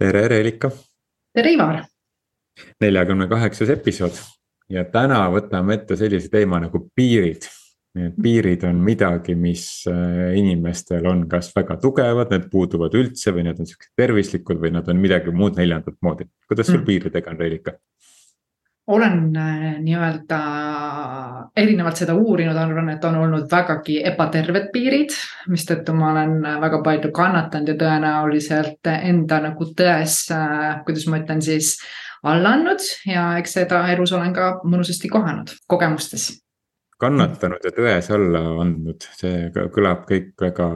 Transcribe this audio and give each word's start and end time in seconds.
tere, 0.00 0.28
Reelika. 0.28 0.70
tere, 1.34 1.52
Ivar. 1.52 1.82
neljakümne 2.80 3.26
kaheksas 3.28 3.70
episood 3.72 4.16
ja 4.72 4.84
täna 4.88 5.22
võtame 5.32 5.76
ette 5.76 5.96
sellise 6.00 6.30
teema 6.32 6.60
nagu 6.60 6.86
piirid. 6.96 7.46
Need 7.98 8.20
piirid 8.22 8.64
on 8.68 8.78
midagi, 8.86 9.34
mis 9.34 9.64
äh, 9.90 10.30
inimestel 10.38 11.08
on 11.10 11.24
kas 11.28 11.48
väga 11.56 11.74
tugevad, 11.82 12.30
need 12.30 12.46
puuduvad 12.52 12.94
üldse 12.94 13.32
või 13.34 13.48
need 13.48 13.58
on 13.60 13.66
siuksed 13.66 13.90
tervislikud 13.98 14.60
või 14.62 14.70
nad 14.76 14.88
on 14.88 15.00
midagi 15.02 15.34
muud 15.34 15.58
neljandat 15.58 15.96
moodi. 16.06 16.28
kuidas 16.48 16.70
sul 16.70 16.78
mm. 16.80 16.86
piiridega 16.86 17.32
on, 17.32 17.40
Reelika? 17.40 17.74
Olen 18.90 19.36
äh, 19.36 19.64
nii-öelda 19.82 20.38
erinevalt 21.56 22.00
seda 22.00 22.14
uurinud, 22.18 22.56
arvan, 22.58 22.90
et 22.92 23.04
on 23.06 23.18
olnud 23.22 23.46
vägagi 23.50 24.00
ebaterved 24.10 24.70
piirid, 24.74 25.14
mistõttu 25.52 25.94
ma 25.96 26.10
olen 26.12 26.36
väga 26.62 26.80
palju 26.86 27.12
kannatanud 27.14 27.72
ja 27.72 27.78
tõenäoliselt 27.80 28.90
enda 28.92 29.40
nagu 29.46 29.68
tões, 29.78 30.22
äh, 30.34 30.80
kuidas 30.86 31.06
ma 31.10 31.20
ütlen 31.22 31.42
siis, 31.44 31.76
alla 32.26 32.56
andnud 32.56 32.84
ja 33.08 33.30
eks 33.40 33.58
seda 33.60 33.84
elus 33.94 34.12
olen 34.16 34.34
ka 34.36 34.52
mõnusasti 34.64 35.08
kohanud 35.12 35.54
kogemustes. 35.70 36.32
kannatanud 37.00 37.62
ja 37.64 37.72
tões 37.76 38.10
alla 38.12 38.42
andnud, 38.64 39.06
see 39.16 39.46
kõlab 39.54 40.04
kõik 40.10 40.34
väga, 40.40 40.66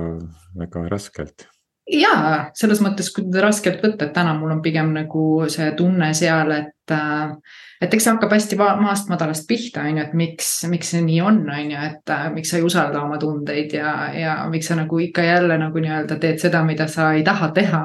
väga 0.56 0.86
raskelt 0.92 1.48
jaa, 1.90 2.50
selles 2.56 2.80
mõttes, 2.80 3.10
kui 3.12 3.28
raskelt 3.42 3.82
võtta, 3.84 4.06
et 4.06 4.14
täna 4.16 4.32
mul 4.38 4.54
on 4.56 4.62
pigem 4.64 4.92
nagu 4.94 5.44
see 5.52 5.70
tunne 5.76 6.12
seal, 6.16 6.52
et 6.56 6.73
äh, 6.92 7.32
et 7.84 7.94
eks 7.94 8.06
see 8.06 8.12
hakkab 8.14 8.32
hästi 8.32 8.58
maast 8.58 9.10
madalast 9.10 9.46
pihta, 9.48 9.84
on 9.84 9.98
ju, 9.98 10.04
et 10.04 10.14
miks, 10.16 10.48
miks 10.70 10.92
see 10.94 11.02
nii 11.04 11.20
on, 11.24 11.40
on 11.50 11.72
ju, 11.72 11.80
et 11.88 12.12
äh, 12.12 12.26
miks 12.34 12.52
sa 12.52 12.58
ei 12.58 12.66
usalda 12.66 13.02
oma 13.04 13.18
tundeid 13.20 13.74
ja, 13.76 13.92
ja 14.16 14.34
miks 14.50 14.68
sa 14.70 14.76
nagu 14.78 14.98
ikka 15.02 15.24
jälle 15.26 15.58
nagu 15.60 15.82
nii-öelda 15.82 16.18
teed 16.20 16.40
seda, 16.42 16.64
mida 16.66 16.86
sa 16.90 17.12
ei 17.16 17.24
taha 17.26 17.50
teha. 17.56 17.82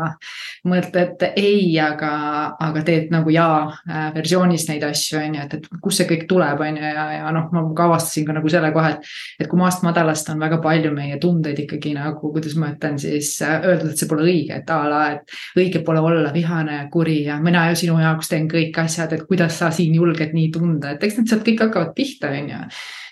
mõtled 0.69 1.23
ei, 1.39 1.71
aga, 1.79 2.11
aga 2.59 2.81
teed 2.83 3.13
nagu 3.13 3.31
jaa 3.31 3.69
äh, 3.71 4.09
versioonis 4.15 4.67
neid 4.69 4.83
asju, 4.83 5.19
on 5.21 5.37
ju, 5.37 5.45
et, 5.45 5.53
et 5.59 5.81
kust 5.83 6.01
see 6.01 6.09
kõik 6.09 6.25
tuleb, 6.29 6.59
on 6.59 6.79
ju, 6.79 6.83
ja, 6.83 7.05
ja 7.19 7.31
noh, 7.35 7.47
ma 7.55 7.63
ka 7.75 7.87
avastasin 7.87 8.27
ka 8.27 8.35
nagu 8.35 8.51
selle 8.51 8.71
koha, 8.75 8.95
et. 8.97 9.13
et 9.39 9.47
kui 9.49 9.59
maast 9.59 9.83
madalast 9.87 10.29
on 10.33 10.43
väga 10.43 10.59
palju 10.63 10.91
meie 10.95 11.17
tundeid 11.21 11.59
ikkagi 11.63 11.93
nagu, 11.95 12.31
kuidas 12.33 12.57
ma 12.59 12.73
ütlen 12.73 12.99
siis 13.01 13.31
öeldud, 13.45 13.93
et 13.93 14.01
see 14.01 14.09
pole 14.09 14.27
õige, 14.27 14.59
et 14.59 14.73
a 14.75 14.79
la, 14.91 15.01
et 15.15 15.37
õige 15.59 15.83
pole 15.85 16.03
olla 16.03 16.33
vihane 16.33 16.75
ja 16.81 16.87
kuri 16.91 17.21
ja 17.25 17.39
mina 17.41 17.65
ju 17.69 17.79
sinu 17.83 17.97
jaoks 18.01 18.29
teen 18.31 18.47
kõik 18.51 18.77
asjad, 18.83 18.88
et 19.15 19.25
kuidas 19.27 19.59
sa 19.59 19.69
siin 19.75 19.95
julged 19.95 20.33
nii 20.35 20.49
tunda, 20.53 20.95
et 20.95 21.03
eks 21.03 21.19
need 21.19 21.31
sealt 21.31 21.45
kõik 21.47 21.65
hakkavad 21.65 21.93
pihta, 21.97 22.31
on 22.35 22.49
ju. 22.53 22.61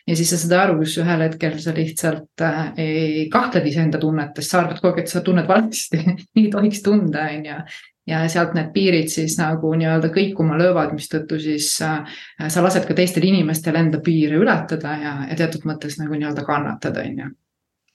ja 0.08 0.16
siis 0.20 0.32
sa 0.34 0.40
saad 0.42 0.56
aru, 0.62 0.80
kus 0.82 0.98
ühel 1.02 1.26
hetkel 1.26 1.60
sa 1.64 1.74
lihtsalt 1.76 2.46
äh, 2.46 2.64
ei 2.82 3.28
kahtled 3.34 3.68
iseenda 3.70 4.02
tunnetes, 4.02 4.50
sa 4.50 4.64
arvad 4.64 4.82
kogu 4.82 4.94
aeg, 4.94 5.04
et 5.06 5.14
sa 5.14 5.22
tunned 5.26 5.48
valesti 5.50 6.02
nii 6.38 6.48
ei 6.48 6.52
tohiks 6.54 6.84
tunda, 6.86 7.28
on 7.34 7.48
ju 7.52 7.60
ja 8.08 8.22
sealt 8.32 8.54
need 8.56 8.70
piirid 8.76 9.12
siis 9.12 9.36
nagu 9.40 9.74
nii-öelda 9.76 10.10
kõikuma 10.16 10.56
löövad, 10.60 10.94
mistõttu 10.96 11.40
siis 11.44 11.74
äh, 11.84 12.08
sa 12.48 12.64
lased 12.64 12.88
ka 12.88 12.96
teistel 12.98 13.28
inimestel 13.28 13.76
enda 13.80 14.00
piire 14.04 14.40
ületada 14.40 14.96
ja, 15.02 15.18
ja 15.28 15.38
teatud 15.40 15.68
mõttes 15.68 16.00
nagu 16.00 16.16
nii-öelda 16.16 16.48
kannatada, 16.48 17.04
on 17.04 17.22
ju. 17.24 17.30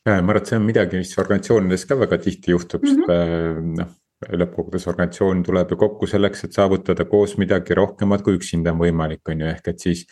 ja 0.09 0.21
ma 0.21 0.35
arvan, 0.35 0.43
et 0.43 0.53
see 0.53 0.61
on 0.61 0.69
midagi, 0.69 1.01
mis 1.01 1.17
organisatsioonides 1.19 1.89
ka 1.89 1.99
väga 2.05 2.21
tihti 2.27 2.55
juhtub 2.57 2.85
mm, 2.85 3.03
-hmm. 3.09 3.75
noh 3.81 3.99
lõppkokkuvõttes 4.31 4.89
organisatsioon 4.91 5.43
tuleb 5.47 5.73
ju 5.73 5.79
kokku 5.81 6.09
selleks, 6.11 6.45
et 6.47 6.57
saavutada 6.57 7.07
koos 7.11 7.37
midagi 7.41 7.77
rohkemat, 7.79 8.23
kui 8.25 8.39
üksinda 8.39 8.75
on 8.75 8.83
võimalik, 8.83 9.23
on 9.29 9.45
ju, 9.45 9.51
ehk 9.55 9.75
et 9.75 9.89
siis. 9.89 10.07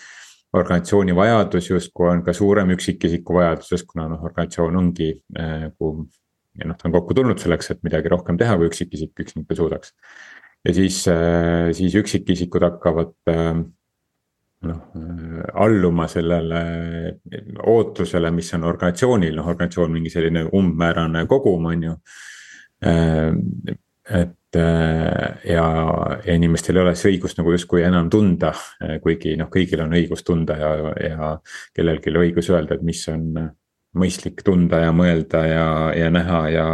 organisatsiooni 0.53 1.15
vajadus 1.15 1.69
justkui 1.71 2.09
on 2.11 2.25
ka 2.27 2.33
suurem 2.35 2.73
üksikisiku 2.75 3.37
vajadusest, 3.37 3.87
kuna 3.87 4.09
noh, 4.11 4.23
organisatsioon 4.27 4.77
ongi 4.77 5.13
nagu 5.37 5.91
äh,. 6.01 6.07
ja 6.59 6.67
noh, 6.67 6.77
ta 6.77 6.89
on 6.89 6.95
kokku 6.97 7.15
tulnud 7.15 7.39
selleks, 7.39 7.71
et 7.71 7.85
midagi 7.87 8.11
rohkem 8.11 8.39
teha, 8.39 8.57
kui 8.59 8.67
üksikisik 8.67 9.23
üksinda 9.23 9.55
suudaks. 9.55 9.95
ja 10.67 10.75
siis 10.75 11.05
äh,, 11.09 11.71
siis 11.73 11.95
üksikisikud 11.95 12.67
hakkavad 12.67 13.15
äh, 13.31 13.63
noh 14.61 14.81
alluma 15.55 16.09
sellele 16.09 16.65
ootusele, 17.67 18.31
mis 18.35 18.51
on 18.59 18.65
organisatsioonil, 18.65 19.37
noh 19.37 19.47
organisatsioon 19.55 19.95
mingi 19.95 20.11
selline 20.11 20.49
umbmäärane 20.51 21.27
kogum, 21.31 21.71
on 21.71 21.83
ju 21.83 21.95
et 24.09 24.57
äh, 24.57 25.39
ja, 25.45 25.67
ja 26.25 26.35
inimestel 26.35 26.79
ei 26.79 26.83
ole 26.83 26.95
siis 26.97 27.13
õigust 27.13 27.39
nagu 27.39 27.53
justkui 27.55 27.83
enam 27.87 28.11
tunda, 28.11 28.53
äh, 28.83 28.99
kuigi 29.03 29.37
noh, 29.39 29.51
kõigil 29.53 29.83
on 29.85 29.95
õigus 29.97 30.25
tunda 30.27 30.57
ja, 30.59 30.71
ja 31.05 31.31
kellelgi 31.77 32.15
õigus 32.17 32.51
öelda, 32.51 32.79
et 32.79 32.87
mis 32.87 33.03
on 33.13 33.29
mõistlik 34.01 34.45
tunda 34.47 34.85
ja 34.85 34.93
mõelda 34.95 35.45
ja, 35.47 35.67
ja 35.99 36.11
näha 36.15 36.41
ja 36.55 36.67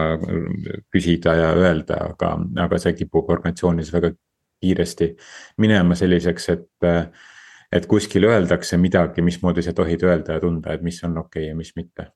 küsida 0.92 1.34
ja 1.36 1.52
öelda, 1.56 2.02
aga, 2.12 2.34
aga 2.66 2.80
see 2.80 2.92
kipub 2.98 3.30
organisatsioonis 3.32 3.92
väga 3.94 4.12
kiiresti 4.60 5.14
minema 5.62 5.96
selliseks, 5.96 6.50
et. 6.54 6.68
et 7.76 7.86
kuskil 7.90 8.24
öeldakse 8.24 8.76
midagi, 8.78 9.24
mismoodi 9.26 9.62
sa 9.62 9.72
tohid 9.74 10.04
öelda 10.06 10.36
ja 10.36 10.40
tunda, 10.40 10.72
et 10.72 10.84
mis 10.86 11.00
on 11.04 11.18
okei 11.18 11.42
okay 11.42 11.48
ja 11.48 11.56
mis 11.58 11.72
mitte 11.76 12.06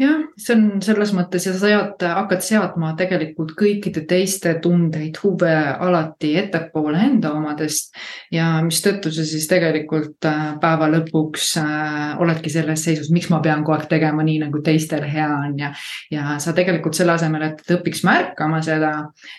jah, 0.00 0.24
see 0.38 0.54
on 0.56 0.82
selles 0.84 1.12
mõttes 1.16 1.44
ja 1.46 1.52
sa 1.54 1.60
sead, 1.60 2.02
hakkad 2.02 2.42
seadma 2.44 2.92
tegelikult 2.98 3.52
kõikide 3.58 4.04
teiste 4.08 4.54
tundeid, 4.62 5.18
huve 5.22 5.52
alati 5.52 6.32
ettepoole 6.40 7.00
enda 7.06 7.32
omadest. 7.36 7.92
ja 8.32 8.46
mistõttu 8.64 9.12
sa 9.12 9.24
siis 9.28 9.46
tegelikult 9.50 10.24
äh, 10.28 10.54
päeva 10.60 10.88
lõpuks 10.92 11.52
äh, 11.60 12.20
oledki 12.22 12.50
selles 12.52 12.84
seisus, 12.84 13.10
miks 13.12 13.30
ma 13.32 13.40
pean 13.44 13.64
kogu 13.64 13.76
aeg 13.76 13.88
tegema 13.90 14.24
nii, 14.26 14.38
nagu 14.46 14.62
teistel 14.64 15.04
hea 15.08 15.28
on 15.28 15.58
ja. 15.60 15.72
ja 16.12 16.36
sa 16.42 16.54
tegelikult 16.56 16.96
selle 16.98 17.16
asemel, 17.16 17.46
et 17.50 17.74
õpiks 17.76 18.04
märkama 18.06 18.62
seda 18.64 18.92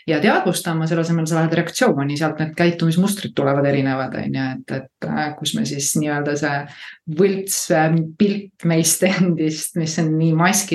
ja 0.09 0.21
teadvustama, 0.23 0.87
selle 0.89 1.05
asemel 1.05 1.27
sa 1.29 1.39
lähed 1.39 1.57
reaktsiooni, 1.61 2.17
sealt 2.19 2.41
need 2.41 2.53
käitumismustrid 2.57 3.35
tulevad 3.37 3.65
erinevad, 3.69 4.17
on 4.19 4.39
ju, 4.39 4.49
et, 4.57 4.75
et 4.79 5.09
äh, 5.09 5.31
kus 5.39 5.55
me 5.57 5.65
siis 5.69 5.93
nii-öelda 5.99 6.37
see 6.39 6.55
võlts 7.19 7.57
pilt 8.19 8.67
meist 8.69 9.03
endist, 9.07 9.75
mis 9.79 9.97
on 9.99 10.13
nii 10.17 10.33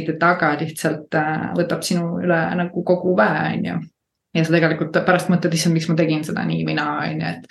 maskide 0.08 0.18
taga 0.18 0.56
lihtsalt 0.58 1.14
äh, 1.14 1.52
võtab 1.56 1.82
sinu 1.82 2.20
üle 2.22 2.38
nagu 2.56 2.84
kogu 2.84 3.16
väe, 3.16 3.56
on 3.56 3.64
ju. 3.64 3.76
ja 4.34 4.44
sa 4.44 4.52
tegelikult 4.52 5.04
pärast 5.04 5.28
mõtled, 5.28 5.54
issand, 5.54 5.74
miks 5.74 5.88
ma 5.88 5.96
tegin 5.96 6.24
seda 6.24 6.44
nii 6.44 6.64
või 6.64 6.76
naa, 6.76 7.08
on 7.08 7.20
ju, 7.20 7.28
et 7.28 7.46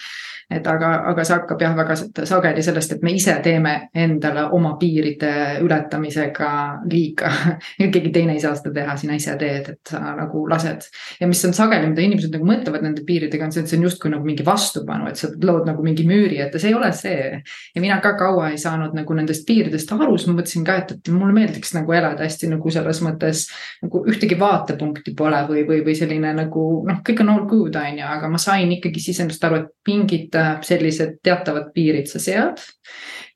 et 0.47 0.67
aga, 0.67 0.91
aga 1.09 1.23
see 1.27 1.35
hakkab 1.35 1.59
jah, 1.61 1.73
väga 1.75 1.95
sageli 1.99 2.61
sellest, 2.63 2.93
et 2.95 3.01
me 3.03 3.11
ise 3.11 3.33
teeme 3.43 3.73
endale 3.95 4.45
oma 4.55 4.77
piiride 4.79 5.31
ületamisega 5.63 6.51
liiga 6.87 7.31
keegi 7.77 8.11
teine 8.15 8.37
ei 8.37 8.39
saa 8.39 8.53
seda 8.55 8.71
teha, 8.77 8.95
sina 8.99 9.17
ise 9.19 9.35
teed, 9.39 9.67
et 9.73 9.91
sa 9.91 9.99
nagu 10.15 10.45
lased. 10.47 10.87
ja 11.19 11.27
mis 11.27 11.43
on 11.45 11.55
sageli, 11.57 11.89
mida 11.91 12.05
inimesed 12.05 12.31
nagu 12.31 12.47
mõtlevad 12.47 12.85
nende 12.85 13.03
piiridega, 13.07 13.49
on 13.49 13.51
see, 13.51 13.65
et 13.65 13.71
see 13.71 13.79
on 13.79 13.87
justkui 13.89 14.13
nagu 14.13 14.27
mingi 14.27 14.45
vastupanu, 14.47 15.09
et 15.11 15.19
sa 15.19 15.29
lood 15.43 15.67
nagu 15.67 15.83
mingi 15.83 16.07
müüri 16.07 16.39
ette, 16.45 16.61
see 16.63 16.71
ei 16.71 16.77
ole 16.79 16.93
see. 16.95 17.41
ja 17.75 17.83
mina 17.83 17.99
ka 18.03 18.13
kaua 18.19 18.53
ei 18.53 18.61
saanud 18.61 18.95
nagu 18.95 19.19
nendest 19.19 19.43
piiridest 19.49 19.91
aru, 19.97 20.15
siis 20.15 20.31
ma 20.31 20.37
mõtlesin 20.39 20.67
ka, 20.67 20.77
et, 20.79 20.95
et 20.95 21.11
mulle 21.11 21.35
meeldiks 21.35 21.75
nagu 21.75 21.97
elada 21.97 22.23
hästi 22.23 22.53
nagu 22.53 22.71
selles 22.71 23.03
mõttes. 23.03 23.43
nagu 23.83 24.05
ühtegi 24.07 24.39
vaatepunkti 24.39 25.11
pole 25.17 25.43
või, 25.51 25.67
või, 25.67 25.83
või 25.83 25.99
selline 25.99 26.31
nagu 26.39 26.65
noh, 26.87 27.03
kõik 27.03 27.25
on 27.25 27.35
all 27.35 27.45
good, 27.51 27.75
on 27.75 27.99
ju, 27.99 28.07
aga 28.15 28.31
ma 28.31 28.39
sain 28.41 28.71
ikkagi 28.79 29.03
siis 29.03 29.19
endast 29.25 29.43
aru, 29.43 29.59
et 29.65 29.91
mingid 29.91 30.36
sellised 30.65 31.19
teatavad 31.23 31.71
piirid 31.75 32.09
sa 32.09 32.19
sead. 32.21 32.61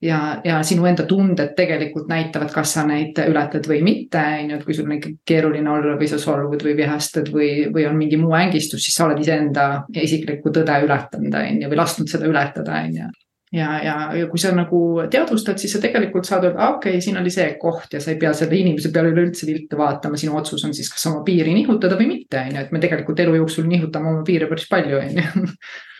ja, 0.02 0.42
ja 0.44 0.60
sinu 0.66 0.86
enda 0.90 1.06
tunded 1.06 1.54
tegelikult 1.58 2.08
näitavad, 2.10 2.50
kas 2.54 2.74
sa 2.74 2.86
neid 2.88 3.20
ületad 3.22 3.68
või 3.70 3.82
mitte, 3.86 4.22
on 4.42 4.54
ju, 4.54 4.58
et 4.58 4.66
kui 4.66 4.74
sul 4.78 4.88
on 4.90 4.96
ikka 4.98 5.12
keeruline 5.28 5.70
olla 5.70 5.98
või 6.00 6.10
sa 6.10 6.18
solvud 6.22 6.64
või 6.66 6.76
vihastad 6.80 7.30
või, 7.34 7.52
või 7.74 7.86
on 7.90 8.00
mingi 8.00 8.18
muu 8.18 8.34
ängistus, 8.38 8.86
siis 8.86 8.98
sa 8.98 9.06
oled 9.06 9.22
iseenda 9.22 9.68
isiklikku 9.94 10.54
tõde 10.54 10.80
ületanud, 10.86 11.36
on 11.38 11.62
ju, 11.62 11.70
või 11.74 11.84
lasknud 11.84 12.10
seda 12.10 12.30
ületada, 12.30 12.82
on 12.82 12.98
ju. 12.98 13.12
Ja, 13.52 13.84
ja, 13.84 13.96
ja 14.16 14.28
kui 14.32 14.40
sa 14.40 14.54
nagu 14.56 14.78
teadvustad, 15.12 15.58
siis 15.60 15.74
sa 15.76 15.80
tegelikult 15.84 16.24
saad 16.24 16.46
öelda, 16.48 16.70
okei 16.72 16.94
okay,, 16.96 17.04
siin 17.04 17.20
oli 17.20 17.34
see 17.34 17.50
koht 17.60 17.92
ja 17.92 18.00
sa 18.00 18.14
ei 18.14 18.20
pea 18.20 18.32
selle 18.38 18.56
inimese 18.56 18.94
peale 18.96 19.12
üleüldse 19.12 19.44
viltu 19.50 19.76
vaatama, 19.76 20.16
sinu 20.20 20.38
otsus 20.40 20.64
on 20.64 20.72
siis, 20.74 20.88
kas 20.88 21.04
oma 21.12 21.20
piiri 21.28 21.52
nihutada 21.58 21.98
või 22.00 22.08
mitte, 22.14 22.40
on 22.40 22.56
ju, 22.56 22.62
et 22.64 22.72
me 22.72 22.80
tegelikult 22.80 23.20
elu 23.20 23.36
jooksul 23.42 23.68
nihutame 23.68 24.08
oma 24.14 24.24
piire 24.24 24.48
päris 24.48 24.70
palju, 24.72 25.02
on 25.04 25.20
ju 25.20 25.44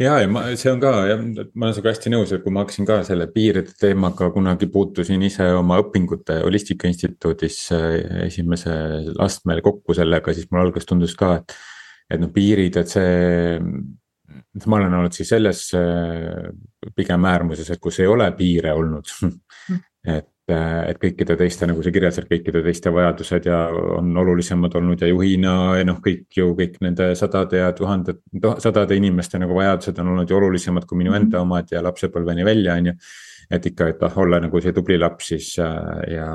ja, 0.00 0.16
ja 0.22 0.28
ma, 0.30 0.44
see 0.58 0.72
on 0.72 0.80
ka 0.82 0.92
ma 0.96 1.66
olen 1.66 1.76
sinuga 1.76 1.92
hästi 1.92 2.12
nõus, 2.12 2.32
et 2.34 2.44
kui 2.44 2.54
ma 2.54 2.64
hakkasin 2.64 2.88
ka 2.88 3.00
selle 3.06 3.28
piiride 3.32 3.74
teemaga 3.80 4.30
kunagi 4.34 4.70
puutusin 4.72 5.22
ise 5.26 5.50
oma 5.56 5.80
õpingute 5.82 6.40
Holistika 6.44 6.88
Instituudis 6.90 7.62
äh, 7.76 8.24
esimesel 8.26 9.12
astmel 9.22 9.62
kokku 9.64 9.96
sellega, 9.96 10.34
siis 10.36 10.50
mulle 10.50 10.68
alguses 10.68 10.88
tundus 10.88 11.16
ka, 11.18 11.36
et. 11.40 11.56
et 12.10 12.22
noh, 12.22 12.32
piirid, 12.34 12.80
et 12.80 12.90
see, 12.90 13.60
ma 14.66 14.80
olen 14.80 14.98
olnud 14.98 15.14
siis 15.14 15.30
selles 15.30 15.66
äh, 15.78 16.50
pigem 16.96 17.28
äärmuses, 17.30 17.70
et 17.70 17.82
kus 17.82 18.00
ei 18.02 18.10
ole 18.10 18.26
piire 18.38 18.74
olnud 18.74 19.14
mm. 19.22 19.80
et 20.16 20.30
et 20.88 20.98
kõikide 21.00 21.36
teiste, 21.38 21.66
nagu 21.68 21.82
sa 21.84 21.92
kirjeldasid, 21.94 22.26
kõikide 22.30 22.62
teiste 22.64 22.92
vajadused 22.94 23.46
ja 23.48 23.60
on 23.98 24.10
olulisemad 24.22 24.74
olnud 24.80 25.02
ja 25.02 25.10
juhina 25.10 25.54
ja 25.78 25.86
noh, 25.88 26.00
kõik 26.04 26.26
ju 26.36 26.50
kõik 26.58 26.78
nende 26.84 27.10
sadade 27.18 27.62
ja 27.62 27.70
tuhanded, 27.76 28.22
sadade 28.62 28.98
inimeste 28.98 29.40
nagu 29.42 29.56
vajadused 29.56 29.98
on 30.02 30.14
olnud 30.14 30.30
ju 30.30 30.38
olulisemad 30.38 30.86
kui 30.88 31.02
minu 31.02 31.14
enda 31.16 31.38
mhm. 31.38 31.46
omad 31.46 31.72
ja 31.74 31.84
lapsepõlveni 31.86 32.46
välja, 32.46 32.76
on 32.80 32.92
ju. 32.92 32.98
et 33.50 33.66
ikka, 33.66 33.88
et 33.90 34.02
ah, 34.06 34.18
olla 34.22 34.38
nagu 34.40 34.60
see 34.62 34.74
tubli 34.76 34.98
laps 34.98 35.32
siis 35.34 35.54
äh, 35.58 36.14
ja. 36.16 36.30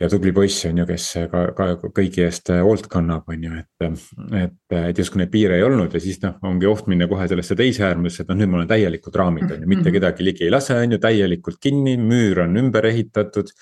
Ja 0.00 0.08
tubli 0.08 0.32
poiss 0.32 0.64
on 0.68 0.80
ju, 0.80 0.86
kes 0.88 1.06
ka, 1.30 1.42
ka 1.56 1.66
kõigi 1.96 2.24
eest 2.24 2.50
hoolt 2.64 2.88
kannab, 2.92 3.26
on 3.30 3.44
ju, 3.44 3.58
et. 3.60 3.98
et, 4.38 4.56
et 4.78 5.02
justkui 5.02 5.20
neid 5.20 5.32
piire 5.32 5.58
ei 5.58 5.64
olnud 5.66 5.92
ja 5.94 6.00
siis 6.02 6.20
noh, 6.24 6.38
ongi 6.48 6.68
oht 6.70 6.88
minna 6.90 7.08
kohe 7.10 7.26
sellesse 7.30 7.56
teise 7.58 7.84
äärmusse, 7.88 8.24
et 8.24 8.32
noh, 8.32 8.38
nüüd 8.40 8.52
mul 8.52 8.64
on 8.64 8.70
täielikud 8.70 9.18
raamid 9.20 9.48
on 9.50 9.58
ju, 9.60 9.68
mitte 9.68 9.88
mhm. 9.88 9.96
kedagi 9.98 10.26
ligi 10.26 10.46
ei 10.46 10.54
lase, 10.54 10.78
on 10.80 10.96
ju, 10.96 11.00
täielikult 11.02 11.60
kinni, 11.62 11.98
müür 12.00 12.44
on 12.46 12.56
ümber 12.62 12.88
ehitatud. 12.90 13.52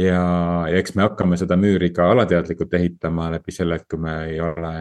ja, 0.00 0.20
ja 0.70 0.78
eks 0.80 0.96
me 0.98 1.04
hakkame 1.04 1.36
seda 1.38 1.58
müüri 1.60 1.92
ka 1.94 2.08
alateadlikult 2.10 2.72
ehitama 2.74 3.28
läbi 3.36 3.52
selle, 3.54 3.76
et 3.78 3.88
kui 3.90 4.00
me 4.00 4.14
ei 4.30 4.40
ole, 4.42 4.72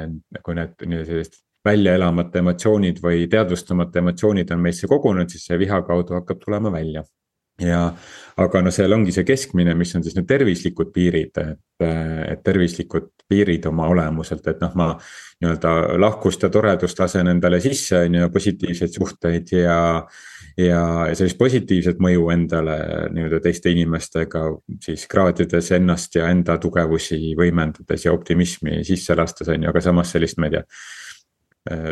kui 0.43 0.55
need 0.57 0.87
nii 0.87 1.03
sellised 1.09 1.41
välja 1.63 1.93
elamata 1.95 2.41
emotsioonid 2.41 2.97
või 3.03 3.27
teadvustamata 3.31 4.01
emotsioonid 4.01 4.49
on 4.51 4.63
meisse 4.63 4.87
kogunenud, 4.87 5.31
siis 5.31 5.45
see 5.47 5.59
viha 5.59 5.79
kaudu 5.87 6.17
hakkab 6.17 6.41
tulema 6.41 6.71
välja 6.73 7.05
ja, 7.61 7.81
aga 8.41 8.61
no 8.65 8.71
seal 8.73 8.93
ongi 8.95 9.13
see 9.13 9.25
keskmine, 9.27 9.75
mis 9.77 9.93
on 9.97 10.03
siis 10.05 10.15
need 10.17 10.27
tervislikud 10.29 10.89
piirid, 10.93 11.37
et, 11.37 11.85
et 11.85 12.41
tervislikud 12.45 13.11
piirid 13.29 13.65
oma 13.69 13.87
olemuselt, 13.93 14.47
et 14.49 14.61
noh, 14.63 14.73
ma. 14.79 14.93
nii-öelda 15.43 15.97
lahkust 15.99 16.45
ja 16.45 16.49
toredust 16.49 16.99
lasen 17.01 17.27
endale 17.27 17.59
sisse, 17.59 18.05
on 18.05 18.15
ju, 18.15 18.29
positiivseid 18.31 18.93
suhteid 18.95 19.53
ja. 19.57 19.77
ja, 20.57 20.83
ja 21.09 21.15
sellist 21.19 21.37
positiivset 21.37 21.99
mõju 21.99 22.29
endale 22.31 22.77
nii-öelda 23.11 23.41
teiste 23.43 23.73
inimestega 23.73 24.45
siis 24.85 25.05
kraadides 25.11 25.71
ennast 25.75 26.15
ja 26.15 26.29
enda 26.31 26.57
tugevusi 26.63 27.35
võimendades 27.37 28.07
ja 28.07 28.15
optimismi 28.15 28.81
sisse 28.87 29.17
lastes 29.19 29.51
on 29.51 29.67
ju, 29.67 29.73
aga 29.73 29.83
samas 29.83 30.15
sellist, 30.15 30.39
ma 30.39 30.47
ei 30.49 30.57
tea 30.57 30.67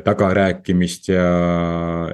tagarääkimist 0.03 1.07
ja, 1.07 1.27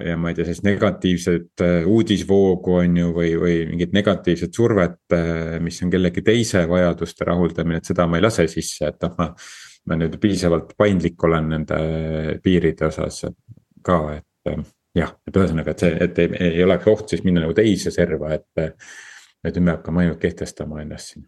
ja 0.06 0.18
ma 0.18 0.30
ei 0.30 0.36
tea, 0.38 0.46
sellist 0.46 0.66
negatiivset 0.68 1.64
äh, 1.66 1.88
uudisvoogu 1.90 2.76
on 2.78 3.00
ju, 3.02 3.14
või, 3.16 3.32
või 3.42 3.56
mingit 3.72 3.96
negatiivset 3.98 4.54
survet, 4.54 5.00
äh, 5.18 5.56
mis 5.64 5.82
on 5.82 5.90
kellegi 5.94 6.22
teise 6.26 6.68
vajaduste 6.70 7.26
rahuldamine, 7.26 7.82
et 7.82 7.90
seda 7.90 8.06
ma 8.06 8.20
ei 8.20 8.26
lase 8.28 8.46
sisse, 8.52 8.92
et 8.92 9.02
noh, 9.08 9.16
ma. 9.18 9.32
ma 9.88 9.96
nüüd 9.96 10.18
piisavalt 10.20 10.74
paindlik 10.78 11.24
olen 11.24 11.46
nende 11.54 11.78
piiride 12.44 12.90
osas 12.90 13.22
ka, 13.88 13.98
et 14.18 14.52
jah, 15.00 15.14
et 15.26 15.40
ühesõnaga, 15.40 15.72
et 15.72 15.86
see, 15.86 15.94
et 16.04 16.20
ei, 16.20 16.34
ei 16.50 16.66
oleks 16.66 16.92
oht 16.92 17.16
siis 17.16 17.24
minna 17.24 17.46
nagu 17.46 17.56
teise 17.58 17.94
serva, 17.96 18.36
et. 18.36 18.52
et 19.48 19.56
nüüd 19.56 19.64
me 19.64 19.78
hakkame 19.78 20.04
ainult 20.04 20.20
kehtestama 20.20 20.82
ennast 20.84 21.14
siin 21.14 21.24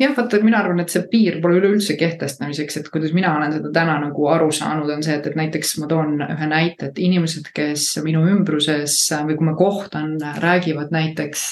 jah, 0.00 0.14
vaata, 0.16 0.38
mina 0.44 0.60
arvan, 0.62 0.80
et 0.80 0.92
see 0.92 1.02
piir 1.10 1.38
pole 1.42 1.58
üleüldse 1.60 1.96
kehtestamiseks, 2.00 2.78
et 2.80 2.88
kuidas 2.92 3.12
mina 3.16 3.34
olen 3.36 3.52
seda 3.52 3.70
täna 3.74 3.98
nagu 4.00 4.28
aru 4.32 4.48
saanud, 4.54 4.88
on 4.94 5.02
see, 5.04 5.16
et, 5.18 5.26
et 5.28 5.36
näiteks 5.36 5.74
ma 5.82 5.88
toon 5.90 6.14
ühe 6.24 6.48
näite, 6.48 6.88
et 6.88 7.00
inimesed, 7.02 7.50
kes 7.56 7.86
minu 8.04 8.22
ümbruses 8.30 8.96
või 9.28 9.36
kui 9.36 9.48
ma 9.50 9.54
kohtan, 9.58 10.14
räägivad 10.40 10.94
näiteks. 10.94 11.42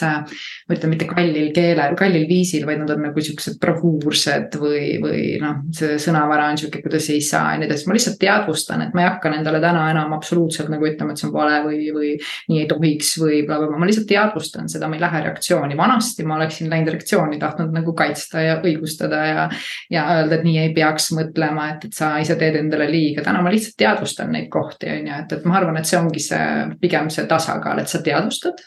ma 0.69 0.77
ütlen 0.77 0.93
mitte 0.93 1.09
kallil 1.09 1.51
keelel, 1.57 1.97
kallil 1.99 2.25
viisil, 2.29 2.65
vaid 2.69 2.81
nad 2.83 2.93
on 2.95 3.05
nagu 3.09 3.25
siuksed 3.25 3.59
bravuursed 3.61 4.57
või, 4.61 4.97
või 5.03 5.23
noh, 5.43 5.61
see 5.77 5.99
sõnavara 6.01 6.49
on 6.53 6.61
sihuke, 6.61 6.83
kuidas 6.85 7.11
ei 7.13 7.21
saa 7.25 7.53
ja 7.53 7.61
nii 7.61 7.69
edasi, 7.69 7.89
ma 7.89 7.97
lihtsalt 7.99 8.19
teadvustan, 8.23 8.87
et 8.87 8.97
ma 8.97 9.05
ei 9.05 9.11
hakka 9.11 9.33
nendele 9.35 9.61
täna 9.65 9.85
enam 9.93 10.17
absoluutselt 10.17 10.73
nagu 10.73 10.89
ütlema, 10.89 11.13
et 11.13 11.21
see 11.21 11.29
on 11.29 11.35
vale 11.37 11.61
või, 11.67 11.83
või 11.93 12.15
nii 12.49 12.63
ei 12.63 12.69
tohiks 12.71 13.15
või 13.21 13.43
blablabla, 13.49 13.81
ma 13.81 13.89
lihtsalt 13.89 14.09
teadvustan 14.09 14.73
seda, 14.73 14.89
ma 14.89 14.97
ei 14.97 15.05
lähe 15.05 15.23
reaktsiooni, 15.29 15.77
vanasti 15.79 16.25
ma 16.29 16.39
oleksin 16.41 16.73
läinud 16.73 16.95
reaktsiooni, 16.95 17.41
tahtnud 17.43 17.75
nagu 17.77 17.97
kaitsta 17.99 18.38
mõista 18.39 18.43
ja 18.47 18.61
õigustada 18.63 19.27
ja. 19.27 19.49
ja 19.91 20.07
öelda, 20.17 20.39
et 20.39 20.45
nii 20.45 20.59
ei 20.63 20.73
peaks 20.75 21.13
mõtlema, 21.17 21.75
et, 21.75 21.89
et 21.89 21.95
sa 21.95 22.19
ise 22.21 22.37
teed 22.39 22.57
endale 22.57 22.89
liiga, 22.91 23.23
täna 23.23 23.43
ma 23.43 23.51
lihtsalt 23.51 23.79
teadvustan 23.79 24.33
neid 24.33 24.49
kohti, 24.51 24.89
on 24.91 25.07
ju, 25.07 25.21
et, 25.23 25.33
et 25.33 25.45
ma 25.45 25.59
arvan, 25.59 25.79
et 25.79 25.87
see 25.87 25.99
ongi 25.99 26.21
see 26.23 26.79
pigem 26.81 27.11
see 27.11 27.27
tasakaal, 27.27 27.79
et 27.83 27.89
sa 27.89 28.03
teadvustad 28.03 28.61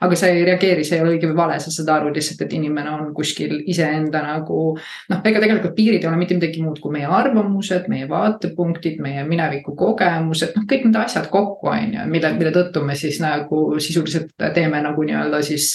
aga 0.00 0.18
sa 0.18 0.30
ei 0.30 0.44
reageeri, 0.46 0.84
see 0.84 0.98
ei 0.98 1.04
ole 1.04 1.14
õige 1.14 1.30
või 1.30 1.38
vale, 1.38 1.58
sa 1.62 1.72
saad 1.72 1.90
aru 1.94 2.12
lihtsalt, 2.14 2.42
et 2.46 2.54
inimene 2.58 2.92
on 2.92 3.12
kuskil 3.16 3.58
iseenda 3.72 4.22
nagu. 4.24 4.62
noh, 5.10 5.20
ega 5.24 5.42
tegelikult 5.42 5.76
piirid 5.76 6.04
ei 6.04 6.10
ole 6.10 6.20
mitte 6.20 6.38
midagi 6.38 6.62
muud 6.62 6.80
kui 6.82 6.94
meie 6.94 7.10
arvamused, 7.10 7.88
meie 7.92 8.08
vaatepunktid, 8.10 9.00
meie 9.02 9.24
mineviku 9.28 9.76
kogemused, 9.78 10.56
noh, 10.56 10.66
kõik 10.70 10.88
need 10.88 10.98
asjad 11.00 11.30
kokku, 11.32 11.70
on 11.72 11.94
ju, 11.98 12.08
mille, 12.12 12.32
mille 12.38 12.54
tõttu 12.54 12.84
me 12.86 12.96
siis 12.98 13.20
nagu 13.22 13.66
sisuliselt 13.82 14.34
teeme 14.54 14.82
nagu 14.84 15.06
nii-öelda 15.06 15.42
siis. 15.46 15.70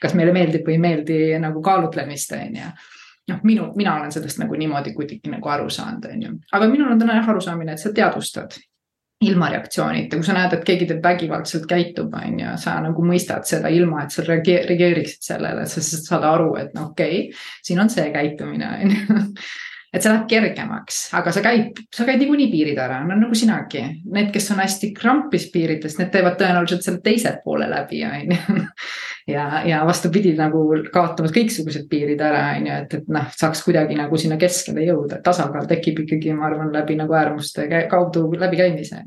kas 0.00 0.14
meile 0.14 0.32
meeldib 0.34 0.66
või 0.66 0.76
ei 0.76 0.82
meeldi 0.82 1.20
nagu 1.42 1.62
kaalutlemist, 1.64 2.32
on 2.36 2.58
ju 2.62 2.72
noh, 3.30 3.38
minu, 3.46 3.68
mina 3.78 3.94
olen 3.98 4.12
sellest 4.12 4.40
nagu 4.40 4.56
niimoodi 4.58 4.94
kuidagi 4.96 5.30
nagu 5.30 5.48
aru 5.52 5.70
saanud, 5.70 6.08
on 6.10 6.22
ju, 6.24 6.32
aga 6.56 6.68
minul 6.70 6.90
on 6.90 6.98
täna 6.98 7.20
jah 7.20 7.28
arusaamine, 7.30 7.76
et 7.76 7.82
sa 7.82 7.92
teadvustad 7.94 8.56
ilma 9.20 9.50
reaktsioonita, 9.52 10.16
kui 10.16 10.24
sa 10.24 10.34
näed, 10.36 10.54
et 10.56 10.62
keegi 10.64 10.86
teeb 10.88 11.02
vägivaldselt 11.04 11.66
käitub, 11.68 12.14
on 12.16 12.38
ju, 12.40 12.52
sa 12.60 12.78
nagu 12.80 13.04
mõistad 13.04 13.44
seda 13.48 13.68
ilma, 13.72 14.04
et 14.04 14.14
sa 14.14 14.24
reageeriksid 14.24 15.26
sellele, 15.26 15.66
et 15.66 15.72
sa 15.72 15.82
saad 15.84 16.24
aru, 16.24 16.54
et 16.60 16.72
noh, 16.76 16.92
okei 16.94 17.26
okay,, 17.26 17.42
siin 17.66 17.82
on 17.82 17.92
see 17.92 18.08
käitumine, 18.14 18.70
on 18.70 18.96
ju 18.96 19.18
et 19.90 20.04
see 20.04 20.10
läheb 20.12 20.26
kergemaks, 20.30 20.98
aga 21.18 21.32
sa 21.34 21.42
käid, 21.42 21.80
sa 21.94 22.04
käid 22.06 22.20
niikuinii 22.22 22.46
piirid 22.52 22.78
ära, 22.78 23.00
no 23.06 23.16
nagu 23.18 23.34
sinagi. 23.38 23.82
Need, 24.14 24.28
kes 24.34 24.46
on 24.54 24.60
hästi 24.62 24.92
krampis 24.94 25.48
piirides, 25.50 25.96
need 25.98 26.12
teevad 26.14 26.36
tõenäoliselt 26.38 26.86
selle 26.86 27.02
teise 27.02 27.32
poole 27.44 27.66
läbi, 27.70 28.04
on 28.06 28.30
ju. 28.30 28.60
ja, 29.34 29.48
ja 29.66 29.80
vastupidi 29.88 30.36
nagu 30.38 30.62
kaotavad 30.94 31.34
kõiksugused 31.34 31.88
piirid 31.90 32.22
ära, 32.22 32.44
on 32.60 32.70
ju, 32.70 32.78
et, 32.84 32.96
et 33.00 33.10
noh, 33.10 33.26
saaks 33.42 33.64
kuidagi 33.66 33.98
nagu 33.98 34.20
sinna 34.20 34.38
keskele 34.40 34.86
jõuda, 34.86 35.18
et 35.18 35.26
tasakaal 35.26 35.66
tekib 35.70 36.04
ikkagi, 36.06 36.36
ma 36.38 36.46
arvan, 36.52 36.70
läbi 36.74 36.98
nagu 37.00 37.18
äärmuste 37.18 37.66
kaudu 37.90 38.28
läbikäimise. 38.38 39.02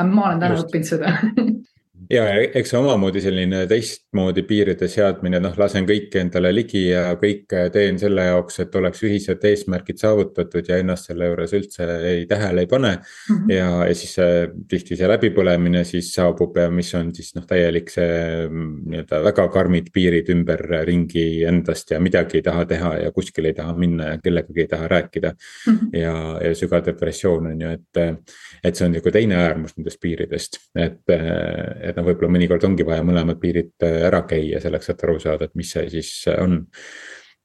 ma 0.00 0.26
olen 0.30 0.40
täna 0.40 0.56
õppinud 0.58 0.88
seda 0.88 1.12
ja 2.10 2.24
eks 2.42 2.72
see 2.72 2.78
omamoodi 2.80 3.20
selline 3.24 3.64
teistmoodi 3.70 4.44
piiride 4.48 4.88
seadmine, 4.90 5.40
noh, 5.42 5.54
lasen 5.58 5.86
kõike 5.88 6.20
endale 6.22 6.50
ligi 6.54 6.86
ja 6.88 7.06
kõike 7.20 7.66
teen 7.74 7.98
selle 8.00 8.26
jaoks, 8.28 8.60
et 8.64 8.74
oleks 8.78 9.02
ühised 9.06 9.44
eesmärgid 9.48 10.00
saavutatud 10.02 10.68
ja 10.68 10.78
ennast 10.82 11.10
selle 11.10 11.28
juures 11.30 11.54
üldse 11.56 11.88
ei 12.10 12.24
tähele 12.30 12.64
ei 12.64 12.70
pane 12.70 12.92
mm. 12.96 13.36
-hmm. 13.36 13.52
ja, 13.54 13.68
ja 13.88 13.94
siis 13.94 14.14
see, 14.18 14.48
tihti 14.68 14.98
see 14.98 15.08
läbipõlemine 15.10 15.84
siis 15.88 16.12
saabub 16.14 16.56
ja 16.58 16.68
mis 16.70 16.94
on 16.98 17.14
siis 17.14 17.34
noh, 17.36 17.46
täielik 17.48 17.90
see 17.92 18.48
nii-öelda 18.50 19.22
väga 19.24 19.48
karmid 19.54 19.90
piirid 19.94 20.30
ümberringi 20.34 21.44
endast 21.48 21.90
ja 21.90 22.00
midagi 22.00 22.40
ei 22.40 22.46
taha 22.46 22.66
teha 22.68 22.94
ja 23.04 23.12
kuskile 23.12 23.52
ei 23.52 23.58
taha 23.58 23.76
minna 23.78 24.14
ja 24.14 24.18
kellegagi 24.22 24.66
ei 24.66 24.70
taha 24.70 24.88
rääkida 24.88 25.34
mm. 25.34 25.74
-hmm. 25.74 25.98
ja, 25.98 26.14
ja 26.48 26.54
sügav 26.54 26.84
depressioon 26.86 27.46
on 27.52 27.60
ju, 27.60 27.70
et, 27.70 28.24
et 28.64 28.76
see 28.76 28.86
on 28.86 28.96
nagu 28.98 29.10
teine 29.10 29.36
äärmus 29.40 29.76
nendest 29.76 30.00
piiridest, 30.00 30.58
et, 30.74 31.00
et 31.08 31.93
et 31.94 32.00
noh, 32.00 32.06
võib-olla 32.08 32.34
mõnikord 32.34 32.64
ongi 32.66 32.86
vaja 32.86 33.04
mõlemad 33.06 33.38
piirid 33.42 33.86
äh, 33.86 34.00
ära 34.08 34.24
käia 34.28 34.60
selleks, 34.62 34.90
et 34.90 35.04
aru 35.06 35.20
saada, 35.22 35.46
et 35.46 35.54
mis 35.58 35.70
see 35.70 35.86
siis 35.92 36.10
äh, 36.30 36.40
on. 36.42 36.64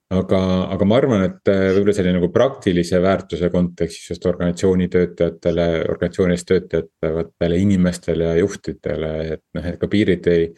aga, 0.09 0.39
aga 0.73 0.87
ma 0.89 0.97
arvan, 0.97 1.25
et 1.27 1.51
äh, 1.53 1.67
võib-olla 1.75 1.95
selline 1.97 2.17
nagu 2.17 2.31
praktilise 2.33 3.01
väärtuse 3.03 3.51
kontekstis 3.53 4.15
just 4.15 4.25
organisatsiooni 4.25 4.89
töötajatele, 4.89 5.67
organisatsioonis 5.85 6.47
töötavatele 6.49 7.61
inimestele 7.61 8.31
ja 8.31 8.41
juhtidele, 8.41 9.13
et 9.37 9.45
noh, 9.53 9.69
et 9.69 9.79
ka 9.79 9.91
piirid 9.91 10.33
ei 10.33 10.49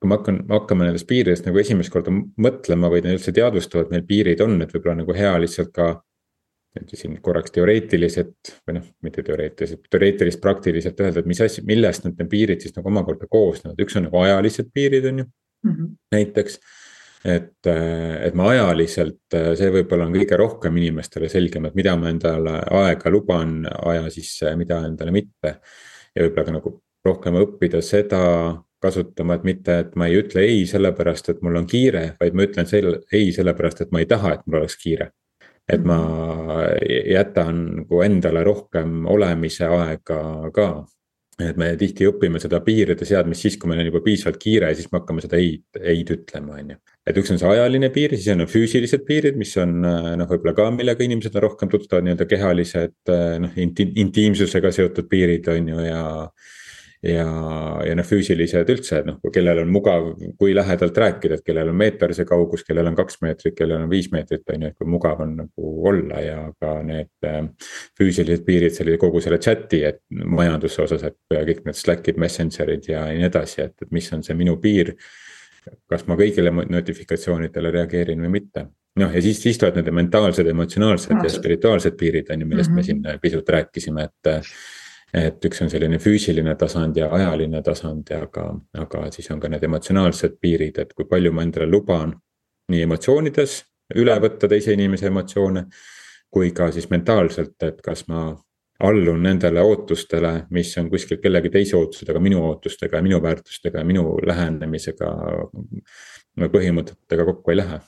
kui 0.00 0.08
me 0.08 0.16
hakkan, 0.16 0.38
hakkame 0.48 0.86
nendest 0.86 1.04
piiridest 1.08 1.44
nagu 1.44 1.58
esimest 1.60 1.92
korda 1.92 2.12
mõtlema 2.40 2.88
või 2.88 3.02
üldse 3.04 3.34
teadvustama, 3.36 3.84
et 3.84 3.90
meil 3.92 4.06
piirid 4.08 4.40
on, 4.40 4.54
et 4.64 4.70
võib-olla 4.72 5.02
nagu 5.02 5.16
hea 5.16 5.34
lihtsalt 5.42 5.74
ka 5.76 5.90
siin 6.94 7.16
korraks 7.22 7.52
teoreetiliselt 7.54 8.52
või 8.66 8.76
noh, 8.78 8.84
mitte 9.02 9.24
teoreetiliselt, 9.26 9.88
teoreetilist 9.90 10.40
praktiliselt 10.42 11.00
öelda, 11.02 11.22
et 11.22 11.30
mis 11.30 11.40
asi, 11.42 11.64
millest 11.66 12.06
need 12.06 12.20
piirid 12.30 12.62
siis 12.62 12.76
nagu 12.76 12.90
omakorda 12.92 13.26
koosnevad, 13.30 13.80
üks 13.82 13.98
on 13.98 14.06
nagu 14.06 14.20
ajalised 14.22 14.70
piirid, 14.74 15.08
on 15.10 15.22
ju 15.22 15.24
mm, 15.24 15.72
-hmm. 15.72 15.90
näiteks. 16.14 16.60
et, 17.24 17.66
et 17.66 18.34
ma 18.34 18.48
ajaliselt, 18.48 19.36
see 19.58 19.70
võib-olla 19.74 20.06
on 20.06 20.14
kõige 20.14 20.36
rohkem 20.36 20.76
inimestele 20.76 21.28
selgem, 21.28 21.66
et 21.66 21.74
mida 21.74 21.96
ma 21.96 22.08
endale 22.08 22.60
aega 22.70 23.10
luban 23.10 23.66
aja 23.66 24.08
sisse 24.10 24.46
ja 24.46 24.56
mida 24.56 24.80
endale 24.86 25.10
mitte. 25.10 25.58
ja 26.14 26.22
võib-olla 26.22 26.44
ka 26.44 26.52
nagu 26.52 26.82
rohkem 27.04 27.34
õppida 27.34 27.82
seda 27.82 28.22
kasutama, 28.80 29.34
et 29.34 29.44
mitte, 29.44 29.78
et 29.78 29.96
ma 29.96 30.06
ei 30.06 30.22
ütle 30.22 30.40
ei 30.40 30.66
sellepärast, 30.66 31.28
et 31.28 31.42
mul 31.42 31.56
on 31.56 31.66
kiire, 31.66 32.14
vaid 32.20 32.34
ma 32.34 32.46
ütlen 32.46 32.66
selle, 32.66 33.00
ei 33.12 33.32
sellepärast, 33.32 33.80
et 33.80 33.90
ma 33.92 34.00
ei 34.00 34.06
taha, 34.06 34.34
et 34.34 34.46
mul 34.46 34.62
oleks 34.62 34.78
kiire 34.80 35.10
et 35.68 35.84
ma 35.86 35.98
jätan 36.80 37.60
nagu 37.80 38.00
endale 38.04 38.44
rohkem 38.46 39.04
olemise 39.10 39.68
aega 39.68 40.22
ka. 40.54 40.70
et 41.40 41.56
me 41.56 41.70
tihti 41.80 42.04
õpime 42.04 42.36
seda 42.36 42.58
piiride 42.60 43.06
seadmist 43.08 43.46
siis, 43.46 43.54
kui 43.56 43.70
meil 43.70 43.80
on 43.80 43.86
juba 43.88 44.02
piisavalt 44.04 44.36
kiire, 44.42 44.74
siis 44.76 44.90
me 44.92 44.98
hakkame 44.98 45.22
seda 45.24 45.38
ei, 45.40 45.54
ei-d 45.80 46.12
ütlema, 46.18 46.58
on 46.60 46.74
ju. 46.74 46.78
et 47.08 47.20
üks 47.22 47.32
on 47.32 47.40
see 47.40 47.48
ajaline 47.48 47.88
piir, 47.94 48.12
siis 48.16 48.28
on 48.34 48.44
füüsilised 48.50 49.06
piirid, 49.08 49.38
mis 49.40 49.54
on 49.62 49.78
noh, 49.80 50.28
võib-olla 50.28 50.52
ka, 50.58 50.68
millega 50.74 51.06
inimesed 51.06 51.38
on 51.38 51.46
rohkem 51.46 51.72
tuttavad, 51.72 52.04
nii-öelda 52.04 52.28
kehalised 52.28 53.14
noh 53.46 53.60
inti, 53.64 53.88
intiimsusega 54.04 54.72
seotud 54.74 55.08
piirid 55.08 55.48
on 55.54 55.72
ju 55.72 55.86
ja 55.86 56.04
ja, 57.02 57.26
ja 57.86 57.94
noh, 57.96 58.06
füüsilised 58.06 58.70
üldse, 58.72 59.00
et 59.00 59.08
noh, 59.08 59.18
kellel 59.32 59.62
on 59.62 59.70
mugav, 59.72 60.10
kui 60.40 60.52
lähedalt 60.56 60.98
rääkida, 61.00 61.38
et 61.38 61.44
kellel 61.46 61.70
on 61.72 61.78
meeter 61.80 62.12
see 62.16 62.28
kaugus, 62.28 62.64
kellel 62.66 62.90
on 62.90 62.98
kaks 62.98 63.20
meetrit, 63.24 63.56
kellel 63.56 63.84
on 63.84 63.90
viis 63.92 64.10
meetrit, 64.12 64.44
on 64.52 64.66
ju, 64.66 64.72
et 64.72 64.78
kui 64.78 64.90
mugav 64.90 65.22
on 65.24 65.36
nagu 65.42 65.70
olla 65.90 66.20
ja 66.24 66.38
ka 66.60 66.74
need 66.86 67.28
äh, 67.28 67.40
füüsilised 67.98 68.44
piirid 68.46 68.76
selle 68.76 68.98
kogu 69.00 69.22
selle 69.24 69.40
chat'i, 69.40 69.82
et 69.88 70.02
majanduse 70.10 70.84
osas, 70.84 71.06
et 71.08 71.16
kõik 71.32 71.64
need 71.68 71.80
Slackid, 71.80 72.20
Messengerid 72.20 72.90
ja 72.92 73.06
nii 73.08 73.30
edasi, 73.30 73.62
et, 73.64 73.76
et 73.80 73.96
mis 73.96 74.12
on 74.16 74.24
see 74.26 74.36
minu 74.36 74.58
piir. 74.60 74.94
kas 75.88 76.06
ma 76.08 76.16
kõigile 76.16 76.50
notifikatsioonidele 76.50 77.70
reageerin 77.70 78.22
või 78.24 78.30
mitte 78.38 78.62
noh, 78.98 79.10
ja 79.12 79.20
siis, 79.22 79.42
siis 79.42 79.58
tulevad 79.60 79.76
need 79.76 79.92
mentaalsed, 79.94 80.46
emotsionaalsed 80.48 81.20
ja 81.22 81.30
spirituaalsed 81.30 81.96
piirid 82.00 82.32
on 82.32 82.40
ju, 82.40 82.46
millest 82.46 82.70
mm 82.70 82.78
-hmm. 82.78 82.94
me 82.94 83.00
mhm. 83.02 83.08
siin 83.08 83.20
pisut 83.20 83.48
rääkisime, 83.48 84.08
et. 84.08 84.50
Et 85.14 85.44
üks 85.44 85.62
on 85.64 85.70
selline 85.70 85.98
füüsiline 85.98 86.54
tasand 86.58 86.96
ja 86.96 87.08
ajaline 87.14 87.62
tasand, 87.66 88.10
aga, 88.14 88.44
aga 88.78 89.06
siis 89.14 89.30
on 89.34 89.40
ka 89.40 89.50
need 89.50 89.64
emotsionaalsed 89.66 90.36
piirid, 90.40 90.78
et 90.78 90.92
kui 90.94 91.08
palju 91.10 91.32
ma 91.32 91.46
endale 91.46 91.70
luban. 91.70 92.14
nii 92.70 92.84
emotsioonides 92.86 93.54
üle 93.98 94.14
võtta 94.22 94.46
teise 94.48 94.70
inimese 94.76 95.08
emotsioone, 95.10 95.64
kui 96.30 96.52
ka 96.54 96.68
siis 96.70 96.86
mentaalselt, 96.90 97.56
et 97.66 97.80
kas 97.82 98.04
ma 98.06 98.28
allun 98.86 99.22
nendele 99.22 99.60
ootustele, 99.60 100.46
mis 100.54 100.70
on 100.78 100.90
kuskil 100.90 101.18
kellegi 101.18 101.50
teise 101.50 101.76
ootused, 101.76 102.08
aga 102.08 102.22
minu 102.22 102.44
ootustega 102.46 102.96
ja 102.96 103.02
minu 103.02 103.18
väärtustega 103.22 103.82
ja 103.82 103.84
minu 103.84 104.18
lähenemisega. 104.26 105.10
põhimõtetega 106.40 107.24
kokku 107.26 107.50
ei 107.50 107.56
lähe 107.56 107.80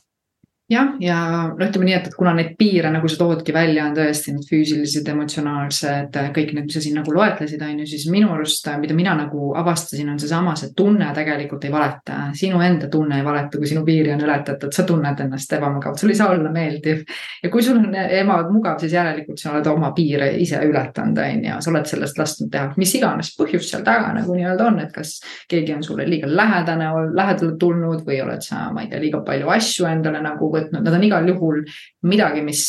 jah, 0.71 0.93
ja 1.01 1.17
no 1.59 1.67
ütleme 1.67 1.87
nii, 1.89 1.95
et, 1.97 2.07
et 2.09 2.17
kuna 2.17 2.33
neid 2.37 2.55
piire, 2.59 2.91
nagu 2.93 3.09
sa 3.11 3.19
toodki 3.21 3.55
välja, 3.55 3.87
on 3.89 3.97
tõesti 3.97 4.35
need 4.35 4.47
füüsilised, 4.49 5.09
emotsionaalsed, 5.13 6.19
kõik 6.37 6.53
need, 6.55 6.69
mis 6.69 6.77
sa 6.77 6.83
siin 6.85 6.97
nagu 7.01 7.15
loetlesid, 7.15 7.63
on 7.67 7.83
ju, 7.83 7.89
siis 7.91 8.07
minu 8.13 8.31
arust, 8.35 8.69
mida 8.81 8.97
mina 8.97 9.15
nagu 9.19 9.53
avastasin, 9.59 10.13
on 10.13 10.21
seesama, 10.23 10.55
see 10.59 10.73
tunne 10.77 11.11
tegelikult 11.17 11.67
ei 11.67 11.73
valeta. 11.73 12.19
sinu 12.39 12.61
enda 12.65 12.89
tunne 12.93 13.19
ei 13.19 13.25
valeta, 13.25 13.59
kui 13.59 13.69
sinu 13.69 13.85
piiri 13.85 14.15
on 14.15 14.25
ületatud, 14.25 14.73
sa 14.73 14.87
tunned 14.89 15.21
ennast 15.25 15.53
ebamugavalt, 15.59 16.01
sul 16.01 16.13
ei 16.15 16.21
saa 16.21 16.31
olla 16.33 16.53
meeldiv. 16.53 17.03
ja 17.43 17.51
kui 17.51 17.63
sul 17.63 17.81
on 17.83 17.95
ebamugav, 17.95 18.79
siis 18.81 18.95
järelikult 18.97 19.43
sa 19.43 19.53
oled 19.53 19.67
oma 19.67 19.93
piire 19.97 20.33
ise 20.41 20.63
ületanud, 20.65 21.19
on 21.19 21.45
ju, 21.49 21.59
sa 21.61 21.75
oled 21.75 21.91
sellest 21.91 22.19
lasknud 22.19 22.53
teha, 22.53 22.73
mis 22.77 22.95
iganes 22.97 23.35
põhjus 23.39 23.69
seal 23.71 23.85
taga 23.85 24.15
nagu 24.17 24.37
nii-öelda 24.37 24.71
on, 24.71 24.81
et 24.87 24.93
kas 24.95 25.19
keegi 25.51 25.75
on 25.75 25.83
sulle 25.85 26.07
liiga 26.09 26.31
lähedane, 26.31 26.89
lähedale 27.13 27.57
tulnud 27.59 28.07
või 28.07 28.23
oled 28.25 28.45
sa, 28.45 28.69
ma 28.73 28.85
ei 28.85 28.91
tea, 28.93 29.03
liiga 29.03 29.23
palju 29.27 29.51
asju 29.53 29.89
endale 29.91 30.23
nagu 30.23 30.52
võtnud, 30.53 30.83
nad 30.85 30.99
on 30.99 31.07
igal 31.09 31.29
juhul 31.33 31.63
midagi, 32.09 32.45
mis, 32.47 32.67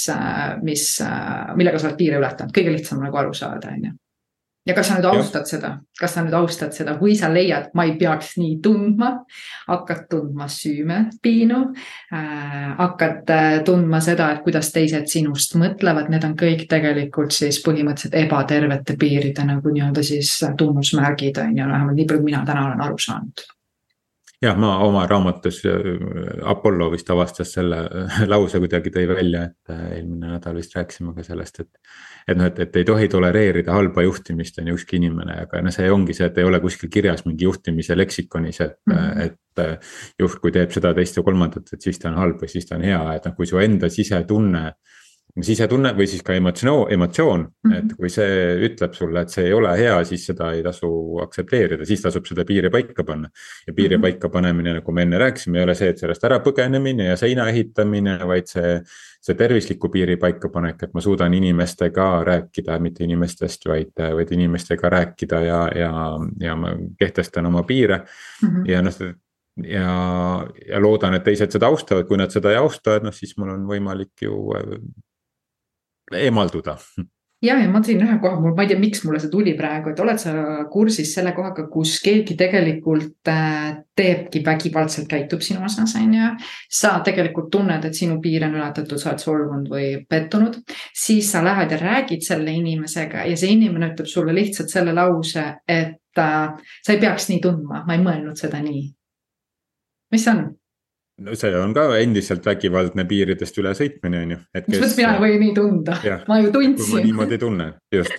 mis, 0.63 0.87
millega 1.57 1.81
sa 1.81 1.89
oled 1.89 1.99
piire 1.99 2.21
ületanud, 2.21 2.55
kõige 2.55 2.73
lihtsam 2.77 3.03
nagu 3.03 3.21
aru 3.21 3.35
saada, 3.37 3.73
on 3.73 3.89
ju. 3.89 3.93
Ja 4.63 4.71
kas 4.77 4.87
sa 4.87 4.95
nüüd 4.95 5.09
austad 5.09 5.43
ja. 5.43 5.49
seda, 5.49 5.69
kas 5.99 6.13
sa 6.15 6.21
nüüd 6.23 6.35
austad 6.37 6.71
seda, 6.71 6.93
kui 6.95 7.17
sa 7.19 7.27
leiad, 7.31 7.65
ma 7.75 7.83
ei 7.83 7.97
peaks 7.99 8.37
nii 8.39 8.61
tundma, 8.63 9.09
hakkad 9.67 10.05
tundma 10.11 10.47
süümepiinu 10.51 11.57
äh,, 12.15 12.69
hakkad 12.77 13.33
äh, 13.35 13.57
tundma 13.67 13.99
seda, 14.03 14.29
et 14.31 14.45
kuidas 14.45 14.71
teised 14.71 15.09
sinust 15.11 15.57
mõtlevad, 15.59 16.07
need 16.13 16.23
on 16.23 16.37
kõik 16.39 16.63
tegelikult 16.71 17.35
siis 17.35 17.59
põhimõtteliselt 17.65 18.15
ebatervete 18.21 18.95
piiride 18.99 19.43
nagu 19.49 19.73
nii-öelda 19.73 20.05
siis 20.13 20.31
tunnusmärgid 20.59 21.43
on 21.43 21.59
ju, 21.59 21.67
vähemalt 21.73 21.99
nii 21.99 22.07
palju, 22.13 22.23
mina 22.29 22.45
täna 22.47 22.69
olen 22.69 22.87
aru 22.87 23.03
saanud 23.03 23.43
jah, 24.43 24.57
ma 24.59 24.73
oma 24.83 25.05
raamatus, 25.07 25.59
äh, 25.65 25.88
Apollo 26.50 26.89
vist 26.93 27.09
avastas 27.13 27.53
selle 27.55 27.79
äh, 27.88 28.17
lause 28.29 28.59
kuidagi 28.62 28.91
tõi 28.93 29.05
välja, 29.09 29.45
et 29.50 29.73
äh, 29.73 29.83
eelmine 29.97 30.33
nädal 30.35 30.57
vist 30.59 30.75
rääkisime 30.77 31.13
ka 31.15 31.25
sellest, 31.25 31.62
et. 31.63 31.69
et 32.27 32.39
noh, 32.39 32.47
et, 32.50 32.59
et 32.65 32.79
ei 32.79 32.88
tohi 32.88 33.09
tolereerida 33.12 33.75
halba 33.75 34.05
juhtimist, 34.05 34.59
on 34.62 34.71
ju, 34.71 34.77
ükski 34.79 35.00
inimene, 35.00 35.39
aga 35.45 35.63
noh, 35.63 35.75
see 35.75 35.91
ongi 35.91 36.15
see, 36.17 36.27
et 36.29 36.39
ei 36.41 36.47
ole 36.47 36.59
kuskil 36.63 36.91
kirjas 36.93 37.25
mingi 37.27 37.47
juhtimise 37.47 37.97
leksikonis, 37.97 38.62
et 38.65 38.77
mm, 38.85 39.00
-hmm. 39.00 39.23
et. 39.29 39.39
juht, 40.17 40.39
kui 40.41 40.50
teeb 40.50 40.71
seda, 40.73 40.95
teist 40.97 41.17
ja 41.19 41.21
kolmandat, 41.23 41.67
et 41.75 41.81
siis 41.85 42.00
ta 42.01 42.07
on 42.09 42.15
halb 42.17 42.39
või 42.41 42.47
siis 42.50 42.65
ta 42.65 42.73
on 42.79 42.81
hea, 42.88 43.01
et 43.13 43.25
noh, 43.27 43.35
kui 43.38 43.45
su 43.45 43.59
enda 43.62 43.85
sisetunne 43.85 44.63
sisetunne 45.41 45.93
või 45.97 46.05
siis 46.09 46.21
ka 46.25 46.35
emotsioon, 46.37 46.91
emotsioon 46.93 47.41
mm, 47.41 47.71
-hmm. 47.71 47.77
et 47.79 47.95
kui 47.97 48.09
see 48.13 48.33
ütleb 48.67 48.93
sulle, 48.93 49.23
et 49.23 49.33
see 49.33 49.47
ei 49.47 49.53
ole 49.53 49.71
hea, 49.77 49.95
siis 50.05 50.25
seda 50.29 50.51
ei 50.53 50.61
tasu 50.63 50.89
aktsepteerida, 51.23 51.85
siis 51.89 52.03
tasub 52.03 52.27
seda 52.29 52.45
piiri 52.45 52.69
paika 52.69 53.03
panna. 53.03 53.29
ja 53.67 53.73
piiri 53.73 53.97
mm 53.97 53.99
-hmm. 53.99 54.01
paika 54.01 54.29
panemine, 54.29 54.73
nagu 54.73 54.91
me 54.91 55.01
enne 55.01 55.17
rääkisime, 55.17 55.57
ei 55.57 55.63
ole 55.63 55.75
see, 55.75 55.89
et 55.89 55.97
sellest 55.97 56.23
ära 56.23 56.39
põgenemine 56.39 57.07
ja 57.09 57.17
seina 57.17 57.47
ehitamine, 57.49 58.19
vaid 58.27 58.47
see. 58.47 58.81
see 59.23 59.35
tervisliku 59.35 59.87
piiri 59.89 60.17
paikapanek, 60.17 60.83
et 60.83 60.93
ma 60.93 61.01
suudan 61.01 61.33
inimestega 61.33 62.23
rääkida, 62.23 62.79
mitte 62.79 63.03
inimestest, 63.03 63.65
vaid, 63.65 63.93
vaid 63.95 64.31
inimestega 64.31 64.89
rääkida 64.89 65.39
ja, 65.41 65.69
ja, 65.75 66.19
ja 66.39 66.55
ma 66.55 66.75
kehtestan 66.99 67.45
oma 67.45 67.63
piire 67.63 67.97
mm. 67.97 68.49
-hmm. 68.49 68.71
ja 68.71 68.81
noh, 68.81 68.93
ja, 69.63 70.45
ja 70.67 70.81
loodan, 70.81 71.13
et 71.13 71.23
teised 71.23 71.51
seda 71.51 71.67
austavad, 71.67 72.05
kui 72.07 72.17
nad 72.17 72.31
seda 72.31 72.51
ei 72.51 72.57
austa, 72.57 72.95
et 72.95 73.03
noh, 73.03 73.13
siis 73.13 73.37
mul 73.37 73.49
on 73.49 73.65
võimalik 73.69 74.21
ju 74.21 74.51
eemalduda 76.12 76.77
ja, 77.43 77.57
ja 77.60 77.69
ma 77.72 77.81
tõin 77.83 78.01
ühe 78.03 78.15
koha, 78.22 78.39
ma 78.41 78.63
ei 78.63 78.69
tea, 78.72 78.79
miks 78.79 79.03
mulle 79.05 79.19
see 79.22 79.31
tuli 79.31 79.53
praegu, 79.57 79.91
et 79.91 80.00
oled 80.03 80.19
sa 80.22 80.33
kursis 80.72 81.12
selle 81.15 81.33
kohaga, 81.36 81.65
kus 81.72 81.98
keegi 82.03 82.38
tegelikult 82.39 83.31
äh, 83.31 83.83
teebki 83.98 84.43
vägivaldselt, 84.45 85.10
käitub 85.12 85.43
sinu 85.45 85.65
osas, 85.67 85.95
on 86.00 86.15
ju. 86.15 86.29
sa 86.72 86.95
tegelikult 87.05 87.51
tunned, 87.53 87.86
et 87.86 87.98
sinu 87.98 88.19
piir 88.24 88.48
on 88.48 88.57
ületatud, 88.60 89.00
sa 89.01 89.12
oled 89.12 89.25
solvunud 89.25 89.69
või 89.74 89.91
pettunud. 90.10 90.62
siis 91.03 91.31
sa 91.31 91.43
lähed 91.45 91.75
ja 91.75 91.81
räägid 91.81 92.25
selle 92.25 92.55
inimesega 92.55 93.27
ja 93.29 93.38
see 93.38 93.53
inimene 93.57 93.91
ütleb 93.93 94.10
sulle 94.10 94.36
lihtsalt 94.36 94.72
selle 94.72 94.95
lause, 94.95 95.45
et 95.67 96.24
äh, 96.24 96.74
sa 96.81 96.95
ei 96.95 97.01
peaks 97.01 97.29
nii 97.29 97.41
tundma, 97.43 97.83
ma 97.88 97.98
ei 97.98 98.03
mõelnud 98.03 98.39
seda 98.39 98.63
nii. 98.63 98.88
mis 100.15 100.27
on? 100.31 100.45
No 101.22 101.36
see 101.38 101.53
on 101.58 101.74
ka 101.75 101.86
endiselt 102.01 102.46
vägivaldne 102.48 103.05
piiridest 103.10 103.58
ülesõitmine, 103.62 104.22
on 104.25 104.34
ju. 104.34 104.39
mis 104.55 104.79
mõttes 104.79 104.98
mina 104.98 105.13
ei 105.13 105.22
või 105.22 105.39
nii 105.43 105.55
tunda, 105.58 105.98
ma 106.29 106.39
ju 106.41 106.53
tundsin. 106.53 106.93
ma 106.96 107.03
niimoodi 107.05 107.38
ei 107.38 107.43
tunne, 107.43 107.67
just. 107.93 108.15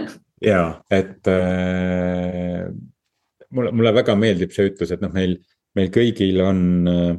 ja, 0.50 0.62
et 0.94 1.30
äh, 1.32 2.66
mulle, 3.50 3.72
mulle 3.72 3.94
väga 3.96 4.16
meeldib 4.18 4.54
see 4.54 4.70
ütlus, 4.70 4.94
et 4.94 5.02
noh, 5.02 5.12
meil, 5.14 5.38
meil 5.78 5.90
kõigil 5.94 6.42
on 6.44 6.60
äh,. 6.90 7.14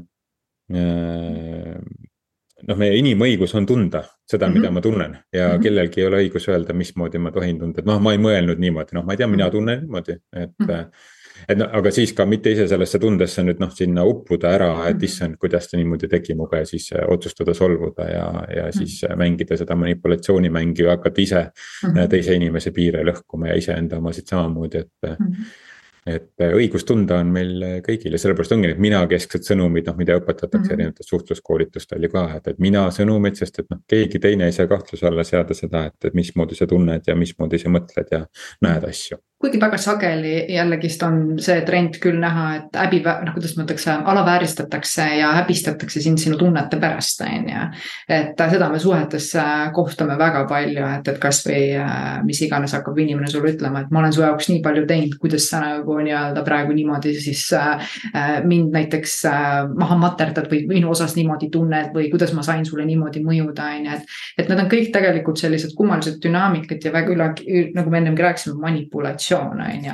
noh, 2.68 2.80
meie 2.80 2.96
inimõigus 3.00 3.54
on 3.56 3.68
tunda 3.68 4.02
seda 4.28 4.48
mm, 4.48 4.54
-hmm. 4.54 4.58
mida 4.60 4.72
ma 4.76 4.82
tunnen 4.84 5.14
ja 5.32 5.46
mm 5.48 5.54
-hmm. 5.54 5.62
kellelgi 5.64 6.02
ei 6.02 6.08
ole 6.08 6.24
õigus 6.26 6.48
öelda, 6.52 6.74
mismoodi 6.76 7.22
ma 7.24 7.32
tohin 7.32 7.60
tunda, 7.60 7.80
et 7.80 7.88
noh, 7.88 8.02
ma 8.04 8.12
ei 8.16 8.20
mõelnud 8.20 8.60
niimoodi, 8.60 8.98
noh, 8.98 9.06
ma 9.06 9.16
ei 9.16 9.22
tea, 9.22 9.28
mina 9.32 9.50
tunnen 9.52 9.86
niimoodi, 9.86 10.18
et 10.34 10.56
mm. 10.60 10.68
-hmm 10.68 11.16
et 11.50 11.60
no 11.60 11.68
aga 11.80 11.92
siis 11.94 12.14
ka 12.18 12.26
mitte 12.30 12.52
ise 12.54 12.68
sellesse 12.70 13.00
tundesse 13.02 13.44
nüüd 13.46 13.62
noh, 13.64 13.72
sinna 13.76 14.06
uppuda 14.08 14.52
ära, 14.58 14.72
et 14.88 14.98
mhm. 14.98 15.06
issand, 15.10 15.38
kuidas 15.42 15.70
ta 15.70 15.80
niimoodi 15.80 16.10
tegi 16.12 16.36
minuga 16.36 16.64
ja 16.64 16.70
siis 16.70 16.90
äh, 16.96 17.06
otsustada 17.14 17.56
solvuda 17.58 18.10
ja, 18.10 18.26
ja 18.56 18.68
mhm. 18.68 18.76
siis 18.78 19.04
äh, 19.08 19.16
mängida 19.20 19.58
seda 19.60 19.76
manipulatsioonimängu 19.80 20.88
ja 20.88 20.98
hakata 20.98 21.22
ise 21.22 21.42
mm 21.44 21.90
-hmm. 21.90 22.10
teise 22.10 22.36
inimese 22.36 22.72
piire 22.72 23.04
lõhkuma 23.04 23.48
ja 23.52 23.58
iseenda 23.58 23.98
omasid 23.98 24.28
samamoodi, 24.28 24.78
et. 24.78 24.94
-hmm 25.08 25.66
et 26.08 26.44
õigus 26.56 26.86
tunda 26.88 27.20
on 27.22 27.32
meil 27.36 27.64
kõigil 27.86 28.16
ja 28.16 28.22
sellepärast 28.22 28.54
ongi 28.56 28.72
need 28.72 28.82
mina-kesksed 28.84 29.44
sõnumid, 29.48 29.90
noh, 29.90 29.98
mida 30.00 30.16
õpetatakse 30.16 30.60
mm 30.60 30.70
-hmm. 30.70 30.74
erinevatel 30.74 31.10
suhtluskoolitustel 31.10 32.04
ju 32.04 32.10
ka, 32.14 32.24
et, 32.38 32.48
et 32.48 32.60
mina 32.64 32.88
sõnumid, 32.96 33.36
sest 33.36 33.60
et 33.60 33.70
noh, 33.74 33.82
keegi 33.88 34.20
teine 34.24 34.48
ei 34.48 34.56
saa 34.56 34.68
kahtluse 34.72 35.08
alla 35.08 35.24
seada 35.28 35.54
seda, 35.58 35.86
et, 35.92 35.98
et 36.06 36.14
mismoodi 36.14 36.56
sa 36.56 36.68
tunned 36.68 37.08
ja 37.08 37.16
mismoodi 37.16 37.60
sa 37.60 37.74
mõtled 37.74 38.08
ja 38.12 38.26
näed 38.62 38.88
asju 38.88 39.20
kuigi 39.38 39.60
väga 39.62 39.78
sageli 39.78 40.46
jällegist 40.50 41.04
on 41.06 41.18
see 41.38 41.62
trend 41.62 42.00
küll 42.02 42.18
näha, 42.18 42.46
et 42.58 42.78
häbi, 42.82 43.04
noh, 43.06 43.36
kuidas 43.36 43.54
ma 43.54 43.66
ütleks, 43.68 43.84
alavääristatakse 43.94 45.06
ja 45.20 45.30
häbistatakse 45.36 46.02
sind 46.02 46.18
sinu 46.18 46.40
tunnete 46.40 46.80
pärast, 46.82 47.22
on 47.22 47.46
ju. 47.52 47.66
et 48.10 48.42
seda 48.50 48.70
me 48.74 48.80
suhetes 48.82 49.28
äh, 49.38 49.68
kohtame 49.76 50.16
väga 50.18 50.42
palju, 50.50 50.86
et, 50.98 51.12
et 51.14 51.20
kasvõi 51.22 51.60
äh, 51.78 52.00
mis 52.26 52.42
iganes 52.42 52.74
hakkab 52.74 52.98
inimene 52.98 53.30
sulle 53.30 53.52
ütlema, 53.54 53.84
et 53.86 53.94
ma 53.94 54.02
olen 54.02 54.16
su 54.16 54.24
jaoks 54.26 54.50
nii 54.50 54.64
palju 54.66 54.88
teinud, 54.90 55.14
kuidas 55.22 55.46
sa 55.52 55.62
nagu 55.62 56.00
nii-öelda 56.02 56.42
praegu 56.48 56.74
niimoodi 56.74 57.14
siis 57.22 57.46
äh, 57.54 57.94
äh, 58.16 58.34
mind 58.42 58.74
näiteks 58.74 59.20
äh, 59.30 59.60
maha 59.78 60.00
materdad 60.02 60.50
või 60.50 60.64
minu 60.74 60.96
osas 60.96 61.14
niimoodi 61.20 61.52
tunned 61.54 61.94
või 61.94 62.10
kuidas 62.10 62.34
ma 62.34 62.46
sain 62.48 62.66
sulle 62.66 62.90
niimoodi 62.90 63.22
mõjuda, 63.22 63.70
on 63.78 63.86
ju, 63.86 64.02
et. 64.02 64.18
et 64.42 64.50
need 64.50 64.66
on 64.66 64.74
kõik 64.74 64.90
tegelikult 64.98 65.46
sellised 65.46 65.78
kummalised 65.78 66.18
dünaamikad 66.26 66.90
ja 66.90 66.96
väga 66.98 67.14
üle, 67.14 67.32
nagu 67.78 67.94
me 67.94 68.02
ennemgi 68.02 68.26
rääkisime, 68.26 68.58
manipulatsioon 68.66 69.27
positsioon, 69.28 69.62
on 69.62 69.86
ju. 69.86 69.94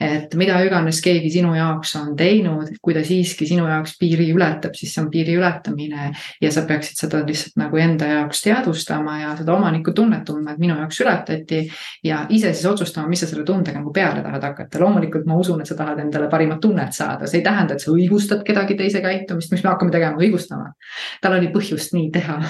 et 0.00 0.34
mida 0.34 0.58
iganes 0.64 1.00
keegi 1.02 1.30
sinu 1.30 1.54
jaoks 1.54 1.94
on 1.96 2.14
teinud, 2.16 2.68
kui 2.82 2.94
ta 2.94 3.02
siiski 3.04 3.46
sinu 3.46 3.66
jaoks 3.68 3.96
piiri 3.98 4.30
ületab, 4.34 4.74
siis 4.74 4.94
see 4.94 5.02
on 5.02 5.10
piiri 5.10 5.36
ületamine. 5.38 6.12
ja 6.40 6.50
sa 6.52 6.62
peaksid 6.66 6.98
seda 6.98 7.22
lihtsalt 7.26 7.56
nagu 7.56 7.76
enda 7.76 8.06
jaoks 8.06 8.42
teadvustama 8.42 9.18
ja 9.20 9.36
seda 9.36 9.54
omanikutunnet 9.54 10.24
tundma, 10.24 10.52
et 10.52 10.58
minu 10.58 10.76
jaoks 10.78 11.00
ületati. 11.00 11.70
ja 12.04 12.26
ise 12.28 12.52
siis 12.52 12.66
otsustama, 12.66 13.08
mis 13.08 13.20
sa 13.20 13.26
selle 13.26 13.44
tundega 13.44 13.78
nagu 13.78 13.92
peale 13.92 14.22
tahad 14.22 14.42
hakata, 14.42 14.80
loomulikult 14.80 15.26
ma 15.26 15.38
usun, 15.38 15.60
et 15.60 15.66
sa 15.66 15.74
tahad 15.74 15.98
endale 15.98 16.28
parimat 16.28 16.60
tunnet 16.60 16.92
saada, 16.92 17.26
see 17.26 17.40
ei 17.40 17.44
tähenda, 17.44 17.74
et 17.74 17.80
sa 17.80 17.90
õigustad 17.92 18.44
kedagi 18.44 18.76
teise 18.78 19.02
käitumist, 19.04 19.52
mis 19.52 19.64
me 19.64 19.72
hakkame 19.72 19.92
tegema, 19.94 20.20
õigustama. 20.20 20.72
tal 21.20 21.38
oli 21.38 21.50
põhjust 21.54 21.94
nii 21.96 22.10
teha 22.14 22.40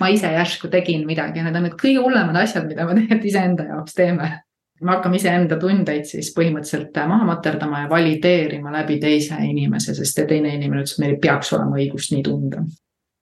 ma 0.00 0.08
ise 0.08 0.30
järsku 0.32 0.70
tegin 0.72 1.04
midagi, 1.06 1.42
need 1.44 1.56
on 1.56 1.66
need 1.68 1.76
kõige 1.76 2.00
hullemad 2.00 2.36
asjad, 2.40 2.64
mida 2.68 2.86
me 2.86 2.94
tegelikult 2.96 3.28
iseenda 3.28 3.66
jaoks 3.68 3.96
teeme 3.96 4.30
me 4.80 4.92
hakkame 4.92 5.16
iseenda 5.20 5.56
tundeid 5.60 6.04
siis 6.08 6.32
põhimõtteliselt 6.36 6.98
maha 7.08 7.28
materdama 7.28 7.84
ja 7.84 7.90
valideerima 7.90 8.72
läbi 8.74 8.98
teise 9.00 9.38
inimese, 9.44 9.94
sest 9.96 10.20
teine 10.28 10.54
inimene 10.54 10.82
ütles, 10.82 10.96
et 10.96 11.04
meil 11.04 11.14
ei 11.16 11.22
peaks 11.22 11.52
olema 11.56 11.78
õigust 11.80 12.12
nii 12.12 12.26
tunda 12.26 12.64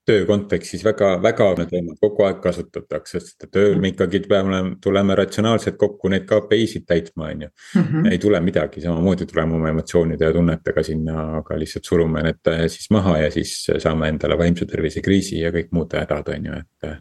töö 0.06 0.25
kontekstis 0.28 0.84
väga, 0.84 1.14
väga 1.23 1.46
teemad 1.70 1.99
kogu 2.00 2.26
aeg 2.26 2.40
kasutatakse, 2.44 3.20
sest 3.20 3.46
tööl 3.52 3.78
me 3.80 3.90
ikkagi 3.92 4.20
peame, 4.28 4.61
tuleme 4.84 5.16
ratsionaalselt 5.16 5.78
kokku 5.80 6.11
neid 6.12 6.26
KPI-sid 6.28 6.84
täitma, 6.88 7.30
on 7.30 7.46
ju. 7.46 7.49
Mhm. 7.80 8.06
ei 8.12 8.18
tule 8.18 8.40
midagi, 8.40 8.80
samamoodi 8.80 9.26
tuleme 9.26 9.56
oma 9.56 9.68
emotsioonide 9.73 10.25
ja 10.25 10.32
tunnetega 10.32 10.82
sinna, 10.82 11.25
aga 11.40 11.58
lihtsalt 11.58 11.88
surume 11.88 12.23
need 12.26 12.52
eh, 12.52 12.66
siis 12.68 12.90
maha 12.90 13.18
ja 13.25 13.30
siis 13.30 13.54
saame 13.82 14.08
endale 14.12 14.38
vaimse 14.38 14.66
tervise 14.68 15.02
kriisi 15.04 15.40
ja 15.40 15.52
kõik 15.54 15.73
muud 15.73 15.96
hädad, 15.96 16.28
on 16.37 16.50
ju, 16.50 16.61
et. 16.61 16.92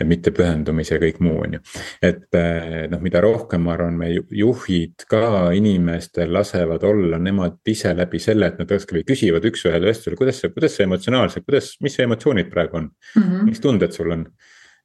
et 0.00 0.08
mitte 0.08 0.32
pühendumise 0.34 0.96
ja 0.96 1.00
kõik 1.02 1.20
muu, 1.22 1.38
on 1.44 1.54
ju, 1.58 1.60
et 2.02 2.38
eh, 2.38 2.86
noh, 2.90 3.00
mida 3.02 3.22
rohkem, 3.22 3.62
ma 3.66 3.76
arvan, 3.76 3.98
me 4.00 4.10
juhid 4.10 5.06
ka 5.10 5.50
inimestel 5.54 6.32
lasevad 6.34 6.84
olla 6.88 7.18
nemad 7.22 7.60
ise 7.70 7.94
läbi 7.94 8.18
selle, 8.22 8.50
et 8.50 8.58
nad 8.58 8.70
või 8.70 9.04
küsivad 9.06 9.46
üks-ühele 9.46 9.90
vestlusele, 9.90 10.18
kuidas 10.18 10.40
see, 10.40 10.50
kuidas 10.54 10.76
see 10.76 10.86
emotsionaalselt, 10.88 11.46
kuidas, 11.46 11.72
mis 11.84 11.94
see 11.96 12.06
emotsiooni 12.08 12.39
emotsioonid 12.40 12.50
praegu 12.50 12.76
on 12.76 12.90
mm, 13.16 13.22
-hmm. 13.22 13.44
mis 13.44 13.60
tunded 13.60 13.92
sul 13.92 14.10
on. 14.10 14.26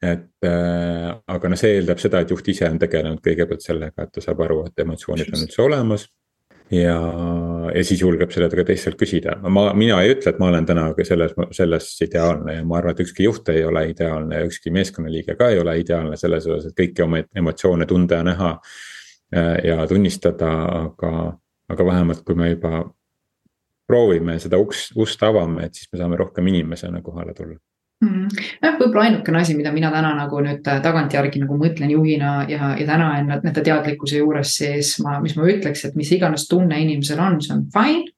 et 0.02 0.44
äh, 0.44 1.16
aga 1.28 1.50
noh, 1.50 1.58
see 1.58 1.78
eeldab 1.78 2.00
seda, 2.00 2.20
et 2.20 2.30
juht 2.30 2.48
ise 2.48 2.68
on 2.70 2.78
tegelenud 2.80 3.22
kõigepealt 3.24 3.64
sellega, 3.64 4.04
et 4.04 4.12
ta 4.12 4.22
saab 4.22 4.42
aru, 4.44 4.66
et 4.68 4.80
emotsioonid 4.84 5.32
on 5.34 5.46
üldse 5.46 5.62
olemas 5.64 6.04
ja, 6.70 6.98
ja 7.74 7.84
siis 7.84 8.02
julgeb 8.02 8.32
selle 8.32 8.50
ka 8.50 8.66
teistelt 8.68 9.00
küsida, 9.00 9.38
ma, 9.48 9.70
mina 9.74 10.02
ei 10.04 10.12
ütle, 10.12 10.34
et 10.34 10.40
ma 10.40 10.50
olen 10.52 10.66
täna 10.66 10.90
selles, 11.08 11.34
selles 11.56 11.88
ideaalne 12.04 12.58
ja 12.58 12.66
ma 12.66 12.78
arvan, 12.78 12.92
et 12.92 13.06
ükski 13.06 13.24
juht 13.24 13.50
ei 13.50 13.64
ole 13.64 13.88
ideaalne 13.94 14.42
ja 14.42 14.50
ükski 14.50 14.74
meeskonnaliige 14.76 15.38
ka 15.40 15.50
ei 15.54 15.64
ole 15.64 15.80
ideaalne 15.80 16.20
selles 16.20 16.46
osas, 16.46 16.68
et 16.70 16.78
kõiki 16.78 17.08
oma 17.08 17.24
emotsioone 17.36 17.88
tunda 17.88 18.20
ja 18.20 18.28
näha. 18.28 18.52
Äh, 19.36 19.56
ja 19.66 19.88
tunnistada, 19.88 20.52
aga, 20.84 21.32
aga 21.72 21.86
vähemalt 21.88 22.22
kui 22.28 22.36
me 22.38 22.52
juba 22.52 22.84
proovime 23.88 24.40
seda 24.42 24.60
uks, 24.62 24.90
ust 24.98 25.24
avame, 25.24 25.68
et 25.68 25.78
siis 25.78 25.92
me 25.92 26.02
saame 26.02 26.20
rohkem 26.20 26.48
inimesena 26.52 27.02
kohale 27.06 27.34
tulla. 27.38 27.58
Mm.. 28.04 28.28
jah, 28.60 28.74
võib-olla 28.76 29.06
ainukene 29.08 29.40
asi, 29.40 29.54
mida 29.56 29.72
mina 29.72 29.88
täna 29.94 30.10
nagu 30.18 30.42
nüüd 30.44 30.66
äh, 30.68 30.82
tagantjärgi 30.84 31.40
nagu 31.46 31.56
mõtlen 31.56 31.94
juhina 31.94 32.34
ja, 32.52 32.74
ja 32.76 32.88
täna 32.90 33.14
enne 33.22 33.38
nende 33.40 33.64
teadlikkuse 33.64 34.20
juures, 34.20 34.52
siis 34.60 34.98
ma, 35.06 35.22
mis 35.24 35.38
ma 35.40 35.48
ütleks, 35.48 35.86
et 35.88 35.96
mis 35.96 36.12
iganes 36.12 36.44
tunne 36.52 36.76
inimesel 36.84 37.22
on, 37.24 37.40
see 37.42 37.56
on 37.56 37.64
fine 37.72 38.12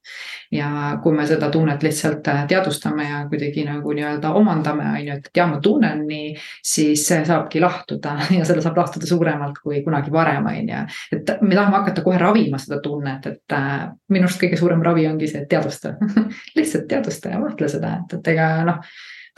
ja 0.51 0.97
kui 1.03 1.15
me 1.15 1.25
seda 1.27 1.49
tunnet 1.51 1.83
lihtsalt 1.83 2.27
äh, 2.31 2.43
teadvustame 2.47 3.07
ja 3.09 3.23
kuidagi 3.29 3.65
nagu 3.67 3.93
nii-öelda 3.95 4.31
omandame, 4.39 4.85
on 4.93 5.07
ju, 5.07 5.17
et 5.17 5.29
ja 5.35 5.47
ma 5.49 5.59
tunnen 5.63 6.05
nii, 6.07 6.31
siis 6.65 7.03
saabki 7.07 7.61
lahtuda 7.63 8.17
ja 8.37 8.45
selle 8.47 8.63
saab 8.65 8.79
lahtuda 8.79 9.09
suuremalt 9.09 9.59
kui 9.63 9.81
kunagi 9.85 10.13
varem, 10.13 10.47
on 10.47 10.71
ju. 10.73 10.85
et 11.17 11.35
me 11.41 11.55
tahame 11.55 11.81
hakata 11.81 12.05
kohe 12.05 12.21
ravima 12.21 12.61
seda 12.61 12.79
tunnet, 12.83 13.27
et 13.27 13.57
äh, 13.57 13.85
minu 14.13 14.27
arust 14.29 14.41
kõige 14.41 14.59
suurem 14.59 14.83
ravi 14.85 15.07
ongi 15.09 15.29
see, 15.31 15.43
et 15.43 15.51
teadvusta 15.51 15.95
lihtsalt 16.57 16.89
teadvusta 16.89 17.35
ja 17.35 17.43
mõtle 17.43 17.71
seda, 17.71 17.99
et, 18.01 18.19
et 18.19 18.33
ega 18.35 18.49
noh 18.67 18.81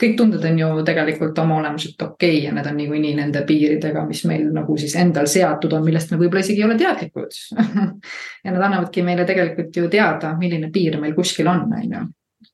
kõik 0.00 0.14
tunded 0.16 0.44
on 0.48 0.58
ju 0.58 0.68
tegelikult 0.86 1.38
oma 1.42 1.58
olemuselt 1.60 2.02
okei 2.02 2.36
okay 2.38 2.44
ja 2.46 2.54
need 2.56 2.68
on 2.70 2.78
niikuinii 2.80 3.14
nende 3.18 3.42
piiridega, 3.48 4.04
mis 4.08 4.22
meil 4.28 4.46
nagu 4.54 4.76
siis 4.80 4.94
endal 5.00 5.28
seatud 5.30 5.74
on, 5.76 5.84
millest 5.84 6.12
me 6.12 6.20
võib-olla 6.20 6.44
isegi 6.44 6.62
ei 6.62 6.68
ole 6.68 6.78
teadlikud 6.80 7.36
ja 8.44 8.54
nad 8.54 8.62
annavadki 8.62 9.04
meile 9.06 9.26
tegelikult 9.28 9.76
ju 9.76 9.90
teada, 9.92 10.32
milline 10.40 10.72
piir 10.72 11.00
meil 11.00 11.14
kuskil 11.16 11.50
on, 11.52 11.68
on 11.68 11.94
ju 11.98 12.06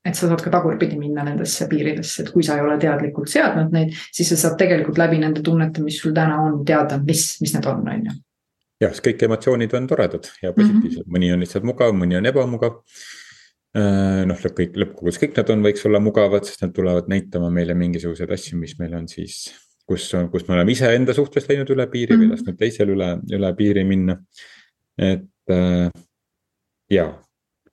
et 0.07 0.15
sa 0.15 0.29
saad 0.29 0.43
ka 0.43 0.51
tagurpidi 0.51 0.99
minna 0.99 1.25
nendesse 1.27 1.67
piiridesse, 1.71 2.23
et 2.23 2.31
kui 2.35 2.45
sa 2.47 2.57
ei 2.59 2.65
ole 2.65 2.77
teadlikult 2.83 3.31
seadnud 3.31 3.75
neid, 3.75 3.95
siis 4.15 4.31
sa 4.33 4.39
saad 4.41 4.57
tegelikult 4.61 4.99
läbi 4.99 5.19
nende 5.23 5.43
tunnete, 5.47 5.83
mis 5.83 5.99
sul 6.03 6.15
täna 6.15 6.39
on, 6.43 6.61
teada, 6.67 6.99
mis, 7.03 7.29
mis 7.43 7.55
need 7.57 7.69
on, 7.71 7.85
on 7.91 8.09
ju. 8.11 8.17
jah, 8.87 8.99
kõik 9.09 9.27
emotsioonid 9.29 9.77
on 9.79 9.87
toredad 9.91 10.31
ja 10.43 10.53
positiivsed 10.53 11.03
mm, 11.03 11.07
-hmm. 11.07 11.15
mõni 11.19 11.33
on 11.35 11.43
lihtsalt 11.43 11.67
mugav, 11.67 11.95
mõni 11.97 12.19
on 12.19 12.27
ebamugav 12.33 12.83
Äh, 13.77 14.23
noh, 14.25 14.39
kõik 14.41 14.77
lõppkokkuvõttes 14.81 15.21
kõik 15.21 15.37
nad 15.37 15.51
on, 15.53 15.63
võiks 15.67 15.83
olla 15.85 16.01
mugavad, 16.01 16.47
sest 16.49 16.63
nad 16.65 16.73
tulevad 16.77 17.11
näitama 17.13 17.51
meile 17.53 17.75
mingisuguseid 17.77 18.31
asju, 18.33 18.57
mis 18.61 18.77
meil 18.81 18.95
on 18.97 19.09
siis. 19.11 19.51
kus 19.87 20.09
on, 20.19 20.31
kus 20.33 20.49
me 20.49 20.57
oleme 20.57 20.73
iseenda 20.73 21.15
suhtes 21.15 21.45
läinud 21.47 21.69
üle 21.71 21.85
piiri 21.87 22.17
mm 22.17 22.17
-hmm. 22.17 22.23
või 22.23 22.27
mhm. 22.27 22.33
lasknud 22.33 22.57
teisel 22.59 22.89
üle, 22.91 23.11
üle 23.37 23.51
piiri 23.55 23.85
minna. 23.85 24.17
et 24.99 25.53
äh, 25.53 25.91
ja, 26.91 27.05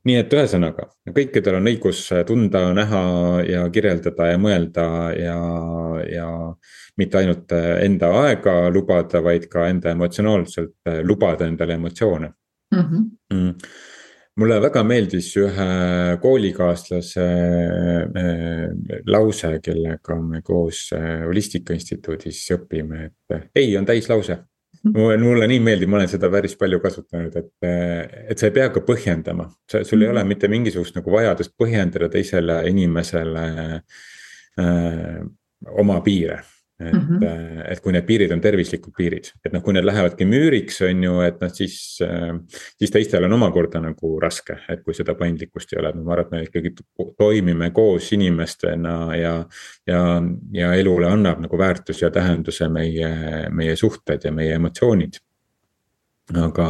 nii 0.03 0.17
et 0.19 0.33
ühesõnaga 0.33 0.89
kõikidel 1.15 1.55
on 1.61 1.71
õigus 1.71 2.03
tunda, 2.27 2.73
näha 2.73 3.01
ja 3.47 3.63
kirjeldada 3.69 4.27
ja 4.27 4.37
mõelda 4.37 4.85
ja, 5.17 5.39
ja. 6.11 6.29
mitte 6.97 7.17
ainult 7.17 7.51
enda 7.79 8.11
aega 8.25 8.69
lubada, 8.69 9.23
vaid 9.23 9.47
ka 9.47 9.67
enda 9.67 9.91
emotsionaalselt 9.91 10.75
lubada 11.03 11.47
endale 11.47 11.73
emotsioone 11.73 12.33
mm. 12.75 12.79
-hmm. 12.79 13.09
Mm 13.33 13.53
mulle 14.39 14.57
väga 14.61 14.81
meeldis 14.87 15.27
ühe 15.37 15.67
koolikaaslase 16.21 17.25
äh, 17.25 18.63
lause, 19.09 19.57
kellega 19.63 20.17
me 20.21 20.41
koos 20.45 20.87
äh, 20.95 21.21
Holistika 21.27 21.75
Instituudis 21.77 22.41
õpime, 22.55 23.09
et 23.09 23.53
ei 23.55 23.77
on 23.77 23.85
täislause. 23.85 24.39
mulle, 24.83 25.17
mulle 25.21 25.47
nii 25.47 25.59
meeldib, 25.63 25.89
ma 25.89 26.01
olen 26.01 26.09
seda 26.11 26.27
päris 26.33 26.57
palju 26.59 26.79
kasutanud, 26.83 27.35
et, 27.39 27.67
et 28.33 28.39
sa 28.39 28.49
ei 28.49 28.55
pea 28.55 28.71
ka 28.73 28.81
põhjendama, 28.83 29.45
sul 29.71 30.01
ei 30.03 30.09
ole 30.11 30.25
mitte 30.27 30.49
mingisugust 30.51 30.97
nagu 30.97 31.13
vajadust 31.13 31.53
põhjendada 31.59 32.09
teisele 32.11 32.57
inimesele 32.71 33.45
äh, 34.59 35.21
oma 35.79 36.01
piire 36.03 36.41
et 36.79 36.93
mm, 36.93 36.99
-hmm. 36.99 37.71
et 37.71 37.79
kui 37.79 37.93
need 37.93 38.05
piirid 38.05 38.31
on 38.33 38.41
tervislikud 38.41 38.93
piirid, 38.97 39.29
et 39.45 39.53
noh, 39.53 39.61
kui 39.61 39.75
need 39.75 39.85
lähevadki 39.85 40.25
müüriks, 40.25 40.79
on 40.87 41.03
ju, 41.03 41.19
et 41.21 41.41
noh, 41.41 41.51
siis. 41.53 41.75
Äh, 42.01 42.33
siis 42.79 42.91
teistel 42.91 43.23
on 43.23 43.33
omakorda 43.37 43.79
nagu 43.81 44.13
raske, 44.21 44.57
et 44.69 44.81
kui 44.83 44.93
seda 44.93 45.13
paindlikkust 45.15 45.73
ei 45.73 45.79
ole, 45.79 45.93
ma 45.93 46.15
arvan, 46.15 46.25
et 46.25 46.31
me 46.31 46.43
ikkagi 46.47 46.73
toimime 47.17 47.69
koos 47.71 48.11
inimestena 48.13 49.15
ja. 49.15 49.33
ja, 49.87 50.01
ja 50.53 50.73
elule 50.73 51.07
annab 51.07 51.43
nagu 51.43 51.57
väärtuse 51.57 52.05
ja 52.05 52.11
tähenduse 52.11 52.69
meie, 52.69 53.11
meie 53.51 53.75
suhted 53.75 54.25
ja 54.25 54.31
meie 54.31 54.55
emotsioonid. 54.57 55.19
aga 56.39 56.67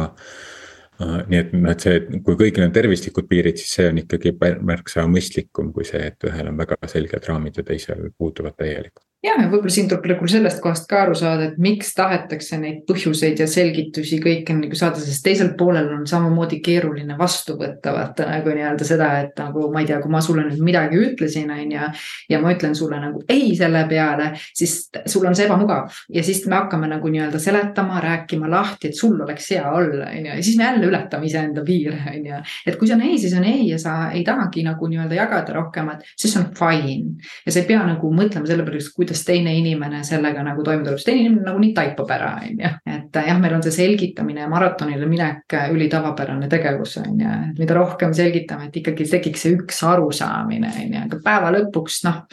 äh, 1.00 1.24
nii 1.30 1.38
et 1.38 1.56
noh, 1.56 1.70
et 1.70 1.80
see, 1.80 2.04
kui 2.26 2.36
kõigil 2.36 2.66
on 2.66 2.76
tervislikud 2.76 3.28
piirid, 3.30 3.56
siis 3.56 3.72
see 3.78 3.88
on 3.88 4.04
ikkagi 4.04 4.36
märksa 4.60 5.08
mõistlikum 5.08 5.72
kui 5.72 5.88
see, 5.88 6.12
et 6.12 6.28
ühel 6.28 6.52
on 6.52 6.60
väga 6.60 6.76
selged 6.92 7.28
raamid 7.28 7.56
ja 7.56 7.66
teisel 7.72 8.10
puuduvad 8.18 8.60
täielikult 8.60 9.06
ja 9.24 9.34
võib-olla 9.40 9.72
siin 9.72 9.88
tuleb 9.88 10.06
nagu 10.12 10.28
sellest 10.28 10.60
kohast 10.62 10.86
ka 10.90 11.00
aru 11.04 11.14
saada, 11.16 11.48
et 11.48 11.60
miks 11.62 11.94
tahetakse 11.96 12.58
neid 12.60 12.82
põhjuseid 12.88 13.40
ja 13.40 13.46
selgitusi 13.48 14.18
kõike 14.22 14.56
nagu 14.56 14.76
saada, 14.78 15.00
sest 15.00 15.24
teisel 15.24 15.54
poolel 15.58 15.88
on 15.96 16.04
samamoodi 16.08 16.60
keeruline 16.64 17.16
vastu 17.18 17.56
võtta, 17.60 17.94
vaata 17.96 18.26
nagu 18.28 18.52
nii-öelda 18.54 18.86
seda, 18.86 19.10
et 19.24 19.40
nagu 19.40 19.68
ma 19.72 19.82
ei 19.82 19.88
tea, 19.88 20.00
kui 20.02 20.12
ma 20.12 20.20
sulle 20.24 20.44
nüüd 20.48 20.60
midagi 20.64 21.00
ütlesin, 21.00 21.52
on 21.54 21.72
ju. 21.72 21.88
ja 22.30 22.40
ma 22.42 22.52
ütlen 22.54 22.76
sulle 22.76 23.00
nagu 23.00 23.22
ei 23.32 23.54
selle 23.56 23.84
peale, 23.88 24.32
siis 24.56 24.76
sul 25.10 25.24
on 25.28 25.36
see 25.36 25.48
ebamugav 25.48 25.94
ja 26.12 26.24
siis 26.26 26.44
me 26.50 26.58
hakkame 26.58 26.90
nagu 26.92 27.08
nii-öelda 27.08 27.40
seletama, 27.40 28.02
rääkima 28.04 28.50
lahti, 28.50 28.92
et 28.92 28.98
sul 28.98 29.16
oleks 29.20 29.50
hea 29.54 29.64
olla, 29.64 30.10
on 30.10 30.28
ju, 30.28 30.34
ja 30.34 30.42
siis 30.42 30.60
me 30.60 30.68
jälle 30.68 30.90
ületame 30.90 31.30
iseenda 31.30 31.64
piire, 31.64 32.02
on 32.12 32.28
ju. 32.28 32.42
et 32.66 32.78
kui 32.80 32.90
see 32.90 32.98
on 32.98 33.06
ei, 33.08 33.16
siis 33.22 33.36
on 33.38 33.48
ei 33.48 33.68
ja 33.70 33.80
sa 33.80 33.96
ei 34.12 34.24
tahagi 34.26 34.66
nagu 34.66 34.90
nii-öelda 34.90 35.16
jagada 35.16 35.56
rohkemat, 35.56 36.04
siis 36.12 36.36
on 36.40 36.50
fine 36.56 37.16
ja 37.46 37.52
sa 37.52 37.62
ei 37.62 37.68
pea 37.72 37.80
nagu 37.88 38.12
mõtlema 38.12 38.48
selle 38.48 38.66
pärast, 38.66 38.92
kuidas 38.96 39.13
kuidas 39.14 39.24
teine 39.24 39.54
inimene 39.54 40.02
sellega 40.04 40.42
nagu 40.42 40.62
toime 40.66 40.82
tuleb, 40.82 40.98
sest 40.98 41.06
teine 41.06 41.22
inimene 41.22 41.46
nagunii 41.46 41.72
taipab 41.74 42.10
ära, 42.10 42.32
on 42.42 42.58
ju. 42.58 42.70
et 42.90 43.18
jah, 43.28 43.38
meil 43.40 43.54
on 43.54 43.62
see 43.62 43.74
selgitamine 43.74 44.42
ja 44.42 44.50
maratonile 44.50 45.06
minek 45.06 45.54
ülitavapärane 45.70 46.48
tegevus, 46.50 46.98
on 46.98 47.20
ju, 47.20 47.38
et 47.50 47.62
mida 47.62 47.78
rohkem 47.78 48.14
selgitame, 48.14 48.68
et 48.68 48.76
ikkagi 48.82 49.06
tekiks 49.10 49.46
see 49.46 49.54
üks 49.54 49.80
arusaamine, 49.86 50.72
on 50.82 50.94
ju, 50.98 51.06
aga 51.06 51.20
päeva 51.24 51.54
lõpuks 51.54 52.02
noh 52.08 52.24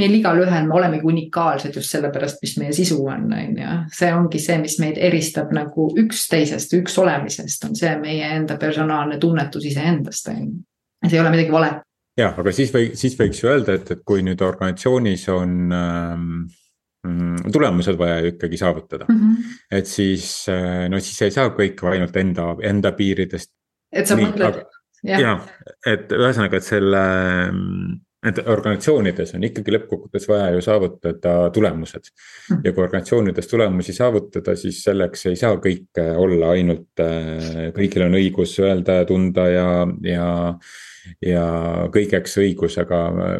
meil 0.00 0.14
igalühel, 0.16 0.64
me 0.64 0.74
olemegi 0.78 1.04
unikaalsed 1.04 1.74
just 1.76 1.92
sellepärast, 1.92 2.38
mis 2.40 2.54
meie 2.56 2.72
sisu 2.72 2.96
on, 3.04 3.26
on 3.36 3.58
ju. 3.58 3.78
see 3.92 4.12
ongi 4.14 4.40
see, 4.40 4.56
mis 4.62 4.78
meid 4.80 4.96
eristab 4.96 5.52
nagu 5.52 5.90
üksteisest, 6.00 6.78
üks 6.78 6.96
olemisest, 7.02 7.66
on 7.68 7.76
see 7.76 7.92
meie 8.00 8.30
enda 8.38 8.56
personaalne 8.60 9.18
tunnetus 9.20 9.66
iseendast, 9.68 10.30
on 10.32 10.44
ju. 10.46 10.52
see 11.08 11.18
ei 11.18 11.24
ole 11.24 11.34
midagi 11.34 11.52
valet 11.52 11.82
jah, 12.18 12.34
aga 12.38 12.52
siis 12.54 12.72
või, 12.74 12.90
siis 12.98 13.16
võiks 13.18 13.42
ju 13.42 13.50
öelda, 13.52 13.76
et, 13.78 13.94
et 13.94 14.02
kui 14.06 14.24
nüüd 14.26 14.42
organisatsioonis 14.44 15.24
on 15.32 15.54
ähm, 15.76 16.28
mm, 17.06 17.52
tulemused 17.54 17.98
vaja 18.00 18.20
ju 18.22 18.34
ikkagi 18.34 18.60
saavutada 18.60 19.08
mm. 19.08 19.18
-hmm. 19.18 19.58
et 19.78 19.90
siis, 19.90 20.28
äh, 20.52 20.88
no 20.92 21.00
siis 21.00 21.22
ei 21.22 21.34
saa 21.34 21.52
kõik 21.56 21.82
ainult 21.88 22.16
enda, 22.16 22.54
enda 22.62 22.92
piiridest. 22.92 23.52
et 23.92 24.06
sa 24.06 24.16
Nii, 24.16 24.30
mõtled. 24.30 24.62
jah 25.08 25.20
ja,, 25.20 25.36
et 25.86 26.12
ühesõnaga, 26.12 26.60
et 26.60 26.68
selle, 26.68 27.04
et 28.28 28.38
organisatsioonides 28.46 29.34
on 29.34 29.44
ikkagi 29.48 29.74
lõppkokkuvõttes 29.74 30.28
vaja 30.30 30.52
ju 30.54 30.60
saavutada 30.62 31.34
tulemused 31.54 32.12
ja 32.62 32.70
kui 32.70 32.84
organisatsioonides 32.84 33.50
tulemusi 33.50 33.94
saavutada, 33.96 34.54
siis 34.56 34.78
selleks 34.84 35.26
ei 35.32 35.40
saa 35.40 35.58
kõik 35.62 35.98
olla 35.98 36.52
ainult, 36.54 36.92
äh, 37.02 37.72
kõigil 37.76 38.06
on 38.06 38.18
õigus 38.20 38.54
öelda 38.62 39.00
ja 39.00 39.08
tunda 39.08 39.48
ja, 39.50 39.68
ja 40.06 40.28
ja 41.18 41.46
kõigeks 41.94 42.36
õigus, 42.42 42.78
aga 42.78 43.00
äh, 43.10 43.34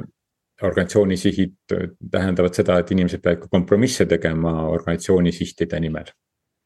organisatsiooni 0.62 1.18
sihid 1.18 1.77
tähendavad 2.11 2.55
seda, 2.57 2.79
et 2.79 2.90
inimesed 2.95 3.23
peavad 3.23 3.45
ka 3.45 3.53
kompromisse 3.53 4.07
tegema 4.11 4.53
organisatsiooni 4.71 5.33
sihtide 5.35 5.81
nimel. 5.83 6.11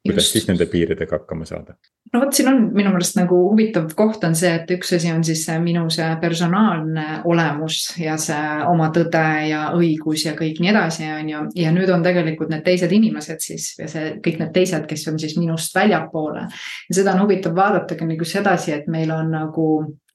Kuidas 0.06 0.32
siis 0.32 0.46
nende 0.48 0.66
piiridega 0.70 1.18
hakkama 1.18 1.46
saada? 1.48 1.76
no 2.12 2.20
vot, 2.22 2.32
siin 2.36 2.48
on 2.50 2.60
minu 2.76 2.92
meelest 2.94 3.18
nagu 3.18 3.38
huvitav 3.50 3.88
koht 3.98 4.24
on 4.28 4.36
see, 4.38 4.52
et 4.60 4.70
üks 4.76 4.92
asi 4.96 5.10
on 5.12 5.24
siis 5.26 5.44
see 5.48 5.56
minu 5.62 5.86
see 5.92 6.08
personaalne 6.22 7.06
olemus 7.28 7.80
ja 8.00 8.16
see 8.20 8.58
oma 8.70 8.90
tõde 8.94 9.24
ja 9.50 9.62
õigus 9.76 10.26
ja 10.28 10.36
kõik 10.38 10.60
nii 10.62 10.72
edasi, 10.72 11.08
on 11.18 11.32
ju. 11.32 11.44
ja 11.62 11.72
nüüd 11.74 11.92
on 11.92 12.04
tegelikult 12.06 12.52
need 12.52 12.64
teised 12.66 12.92
inimesed 12.92 13.42
siis 13.44 13.72
ja 13.80 13.88
see 13.90 14.16
kõik 14.24 14.40
need 14.42 14.54
teised, 14.54 14.86
kes 14.88 15.06
on 15.12 15.18
siis 15.22 15.36
minust 15.40 15.74
väljapoole. 15.76 16.46
ja 16.90 17.00
seda 17.00 17.16
on 17.16 17.24
huvitav 17.24 17.56
vaadata 17.56 17.98
ka 17.98 18.08
nagu 18.08 18.28
sedasi, 18.28 18.74
et 18.76 18.86
meil 18.92 19.12
on 19.14 19.32
nagu, 19.34 19.66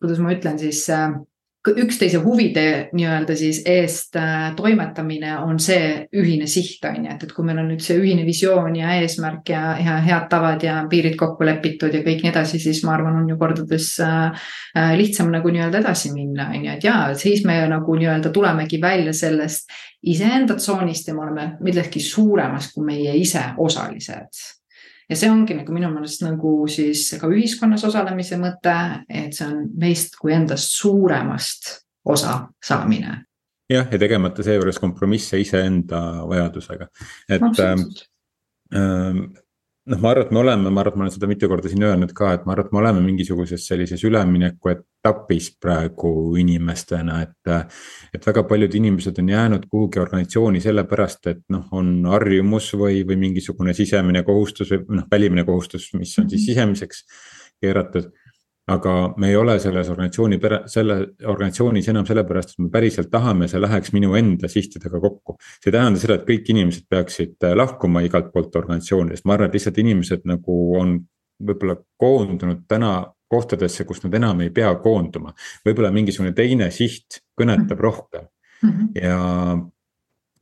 kuidas 0.01 0.23
ma 0.23 0.33
ütlen 0.35 0.59
siis 0.61 0.87
äh, 0.93 1.11
üksteise 1.67 2.17
huvide 2.17 2.89
nii-öelda 2.93 3.35
siis 3.37 3.61
eest 3.69 4.15
äh, 4.15 4.55
toimetamine 4.55 5.35
on 5.37 5.59
see 5.61 6.07
ühine 6.17 6.47
siht, 6.49 6.81
on 6.89 7.05
ju, 7.05 7.11
et, 7.13 7.23
et 7.23 7.33
kui 7.35 7.45
meil 7.45 7.59
on 7.61 7.67
nüüd 7.69 7.83
see 7.85 7.99
ühine 8.01 8.25
visioon 8.25 8.75
ja 8.79 8.95
eesmärk 8.97 9.51
ja, 9.53 9.75
ja 9.77 9.99
head 10.01 10.25
tavad 10.31 10.63
ja 10.65 10.79
piirid 10.89 11.17
kokku 11.19 11.45
lepitud 11.45 11.93
ja 11.93 12.01
kõik 12.05 12.23
nii 12.25 12.31
edasi, 12.31 12.59
siis 12.63 12.81
ma 12.87 12.95
arvan, 12.95 13.19
on 13.21 13.29
ju 13.29 13.37
kordades 13.41 13.91
äh, 14.01 14.47
äh, 14.77 14.95
lihtsam 14.97 15.29
nagu 15.33 15.53
nii-öelda 15.53 15.83
edasi 15.83 16.13
minna, 16.15 16.49
on 16.49 16.65
ju, 16.65 16.77
et 16.79 16.87
jaa, 16.87 17.03
siis 17.19 17.45
me 17.45 17.59
nagu 17.69 17.97
nii-öelda 17.99 18.33
tulemegi 18.33 18.81
välja 18.81 19.13
sellest 19.13 19.69
iseenda 20.01 20.57
tsoonist 20.57 21.11
ja 21.11 21.13
me 21.13 21.27
oleme 21.27 21.45
millestki 21.61 22.01
suuremast 22.01 22.73
kui 22.73 22.89
meie 22.89 23.13
ise 23.21 23.51
osalised 23.61 24.60
ja 25.11 25.17
see 25.19 25.31
ongi 25.31 25.57
nagu 25.57 25.75
minu 25.75 25.89
meelest 25.91 26.23
nagu 26.23 26.53
siis 26.71 27.03
ka 27.19 27.29
ühiskonnas 27.31 27.83
osalemise 27.87 28.39
mõte, 28.39 28.75
et 29.11 29.35
see 29.35 29.49
on 29.49 29.65
meist 29.81 30.15
kui 30.19 30.33
endast 30.35 30.77
suuremast 30.79 31.73
osa 32.07 32.37
saamine. 32.63 33.17
jah, 33.71 33.87
ja 33.91 33.99
tegemata 33.99 34.43
seejuures 34.43 34.79
kompromisse 34.79 35.39
iseenda 35.39 36.01
vajadusega, 36.27 36.87
et 37.29 37.61
ähm, 37.63 39.25
noh, 39.91 39.99
ma 40.01 40.11
arvan, 40.13 40.25
et 40.25 40.31
me 40.31 40.39
oleme, 40.41 40.71
ma 40.71 40.81
arvan, 40.83 40.93
et 40.93 40.99
ma 40.99 41.05
olen 41.05 41.13
seda 41.13 41.29
mitu 41.29 41.49
korda 41.51 41.71
siin 41.71 41.83
öelnud 41.85 42.13
ka, 42.17 42.31
et 42.37 42.45
ma 42.47 42.55
arvan, 42.55 42.69
et 42.69 42.75
me 42.75 42.81
oleme 42.81 43.03
mingisuguses 43.05 43.65
sellises 43.67 44.03
ülemineku 44.07 44.71
etapis 44.73 45.51
praegu 45.61 46.13
inimestena, 46.39 47.21
et. 47.25 47.53
et 48.15 48.25
väga 48.27 48.43
paljud 48.47 48.73
inimesed 48.77 49.19
on 49.21 49.29
jäänud 49.31 49.67
kuhugi 49.71 49.99
organisatsiooni 50.01 50.61
sellepärast, 50.63 51.27
et 51.31 51.43
noh, 51.53 51.67
on 51.77 51.93
harjumus 52.11 52.71
või, 52.77 53.01
või 53.07 53.19
mingisugune 53.27 53.75
sisemine 53.77 54.23
kohustus 54.27 54.73
või 54.75 55.01
noh, 55.01 55.07
välimine 55.11 55.45
kohustus, 55.47 55.91
mis 55.97 56.13
on 56.19 56.29
siis 56.29 56.41
mhm. 56.41 56.49
sisemiseks 56.49 57.05
keeratud 57.61 58.11
aga 58.67 59.13
me 59.17 59.29
ei 59.31 59.35
ole 59.35 59.57
selles 59.59 59.89
organisatsiooni, 59.89 60.37
selle 60.69 60.97
organisatsioonis 61.25 61.87
enam 61.91 62.05
sellepärast, 62.05 62.53
et 62.53 62.63
me 62.65 62.69
päriselt 62.73 63.09
tahame, 63.11 63.47
see 63.49 63.61
läheks 63.61 63.93
minu 63.95 64.13
enda 64.19 64.49
sihtidega 64.51 65.01
kokku. 65.01 65.37
see 65.57 65.71
ei 65.71 65.77
tähenda 65.77 66.01
seda, 66.01 66.19
et 66.19 66.27
kõik 66.27 66.51
inimesed 66.53 66.85
peaksid 66.89 67.47
äh, 67.47 67.55
lahkuma 67.57 68.03
igalt 68.05 68.31
poolt 68.33 68.55
organisatsioonidest, 68.55 69.25
ma 69.25 69.35
arvan, 69.37 69.49
et 69.49 69.57
lihtsalt 69.57 69.81
inimesed 69.81 70.27
nagu 70.29 70.59
on 70.79 70.99
võib-olla 71.41 71.75
koondunud 71.97 72.63
täna 72.69 72.93
kohtadesse, 73.31 73.85
kus 73.87 74.03
nad 74.03 74.13
enam 74.19 74.41
ei 74.43 74.51
pea 74.53 74.73
koonduma. 74.83 75.33
võib-olla 75.65 75.91
mingisugune 75.91 76.35
teine 76.37 76.69
siht 76.71 77.21
kõnetab 77.39 77.77
mhm. 77.77 77.83
rohkem 77.83 78.27
-hmm. 78.61 78.89
ja 79.01 79.17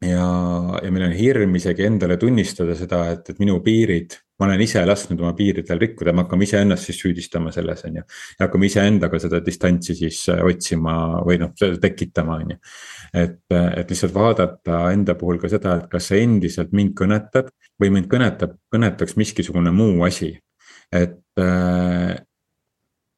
ja, 0.06 0.26
ja 0.84 0.92
meil 0.92 1.10
on 1.10 1.16
hirm 1.18 1.56
isegi 1.60 1.86
endale 1.88 2.18
tunnistada 2.18 2.76
seda, 2.78 3.06
et, 3.14 3.30
et 3.34 3.40
minu 3.42 3.60
piirid 3.66 4.18
ma 4.40 4.48
olen 4.48 4.62
ise 4.64 4.82
lasknud 4.88 5.20
oma 5.20 5.34
piiridel 5.36 5.82
rikkuda, 5.82 6.14
me 6.16 6.24
hakkame 6.24 6.46
iseennast 6.48 6.88
siis 6.88 7.00
süüdistama 7.02 7.52
selles, 7.52 7.84
on 7.88 8.00
ju. 8.00 8.04
ja 8.40 8.46
hakkame 8.46 8.70
iseendaga 8.70 9.20
seda 9.20 9.42
distantsi 9.46 9.96
siis 10.00 10.22
äh, 10.32 10.40
otsima 10.48 10.94
või 11.28 11.40
noh, 11.42 11.52
tekitama, 11.82 12.38
on 12.40 12.54
ju. 12.56 12.60
et, 13.26 13.42
et 13.52 13.92
lihtsalt 13.92 14.16
vaadata 14.16 14.86
enda 14.94 15.18
puhul 15.20 15.42
ka 15.42 15.52
seda, 15.52 15.76
et 15.82 15.92
kas 15.92 16.08
see 16.12 16.24
endiselt 16.24 16.72
mind 16.76 16.96
kõnetab 17.00 17.52
või 17.82 17.92
mind 17.98 18.08
kõnetab, 18.12 18.56
kõnetaks 18.72 19.20
miskisugune 19.20 19.76
muu 19.76 20.08
asi. 20.08 20.32
et, 20.92 21.20
äh, 21.44 22.16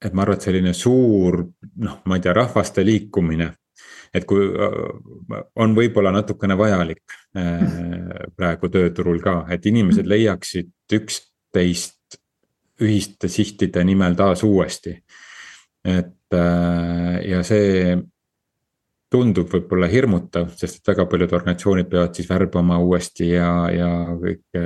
et 0.01 0.13
ma 0.17 0.25
arvan, 0.25 0.41
et 0.41 0.49
selline 0.49 0.73
suur 0.73 1.43
noh, 1.85 2.01
ma 2.09 2.17
ei 2.17 2.25
tea, 2.25 2.33
rahvaste 2.33 2.85
liikumine 2.85 3.53
et 4.13 4.27
kui 4.27 4.45
äh, 4.51 5.41
on 5.63 5.75
võib-olla 5.75 6.11
natukene 6.13 6.57
vajalik 6.59 7.15
äh, 7.37 7.65
praegu 8.35 8.69
tööturul 8.71 9.21
ka, 9.23 9.41
et 9.51 9.65
inimesed 9.65 10.03
mm. 10.03 10.13
leiaksid 10.13 10.97
üksteist 10.99 12.19
ühiste 12.81 13.29
sihtide 13.29 13.83
nimel 13.85 14.17
taas 14.19 14.43
uuesti. 14.43 14.97
et 15.85 16.35
äh, 16.35 17.21
ja 17.29 17.43
see 17.47 17.99
tundub 19.11 19.49
võib-olla 19.51 19.89
hirmutav, 19.91 20.53
sest 20.55 20.79
et 20.79 20.91
väga 20.93 21.05
paljud 21.11 21.33
organisatsioonid 21.35 21.89
peavad 21.91 22.15
siis 22.15 22.29
värbama 22.29 22.77
uuesti 22.79 23.27
ja, 23.33 23.49
ja 23.75 23.89
kõik 24.15 24.59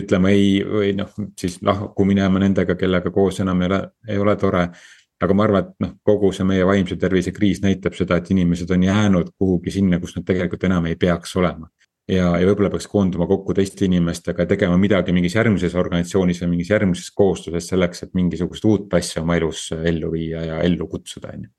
ütlema 0.00 0.32
ei 0.34 0.64
või 0.66 0.96
noh, 0.98 1.12
siis 1.38 1.60
lahku 1.62 2.06
minema 2.08 2.42
nendega, 2.42 2.74
kellega 2.74 3.12
koos 3.14 3.38
enam 3.44 3.62
ei 3.62 3.70
ole, 3.70 3.80
ei 4.08 4.18
ole 4.18 4.34
tore 4.40 4.64
aga 5.20 5.36
ma 5.36 5.44
arvan, 5.44 5.66
et 5.66 5.84
noh, 5.84 5.92
kogu 6.06 6.32
see 6.36 6.46
meie 6.48 6.64
vaimse 6.66 6.96
tervise 7.00 7.32
kriis 7.36 7.60
näitab 7.64 7.96
seda, 7.98 8.20
et 8.20 8.30
inimesed 8.32 8.70
on 8.74 8.86
jäänud 8.88 9.34
kuhugi 9.38 9.74
sinna, 9.74 10.00
kus 10.00 10.16
nad 10.16 10.26
tegelikult 10.28 10.64
enam 10.68 10.88
ei 10.90 10.96
peaks 11.00 11.36
olema. 11.36 11.68
ja, 12.10 12.32
ja 12.40 12.46
võib-olla 12.48 12.72
peaks 12.72 12.88
koonduma 12.90 13.28
kokku 13.30 13.54
teiste 13.54 13.84
inimestega 13.86 14.42
ja 14.42 14.50
tegema 14.50 14.78
midagi 14.80 15.12
mingis 15.14 15.36
järgmises 15.36 15.76
organisatsioonis 15.78 16.42
või 16.42 16.56
mingis 16.56 16.72
järgmises 16.72 17.12
koosluses 17.14 17.70
selleks, 17.70 18.02
et 18.02 18.14
mingisugust 18.18 18.64
uut 18.66 18.98
asja 18.98 19.22
oma 19.22 19.36
elus 19.38 19.68
ellu 19.78 20.10
viia 20.16 20.42
ja 20.48 20.60
ellu 20.66 20.88
kutsuda, 20.90 21.36
on 21.36 21.46
ju 21.46 21.52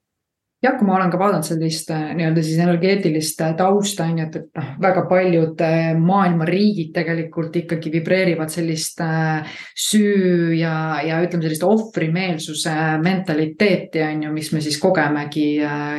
jah, 0.61 0.75
kui 0.77 0.85
ma 0.85 0.95
olen 0.99 1.09
ka 1.09 1.17
vaadanud 1.17 1.45
sellist 1.45 1.89
äh, 1.93 2.11
nii-öelda 2.17 2.43
siis 2.45 2.59
energeetilist 2.61 3.39
äh, 3.41 3.53
tausta 3.57 4.05
on 4.05 4.19
ju, 4.19 4.27
et, 4.27 4.35
et 4.37 4.59
noh, 4.59 4.67
väga 4.83 5.03
paljud 5.09 5.63
äh, 5.65 5.79
maailma 5.97 6.45
riigid 6.45 6.91
tegelikult 6.93 7.55
ikkagi 7.63 7.91
vibreerivad 7.95 8.51
sellist 8.53 9.01
süü 9.01 10.53
ja, 10.59 10.73
ja 11.05 11.17
ütleme, 11.23 11.45
sellist 11.47 11.65
ohvrimeelsuse 11.65 12.73
mentaliteeti 13.01 14.03
on 14.05 14.27
ju, 14.27 14.33
mis 14.35 14.51
me 14.53 14.61
siis 14.61 14.77
kogemegi 14.81 15.47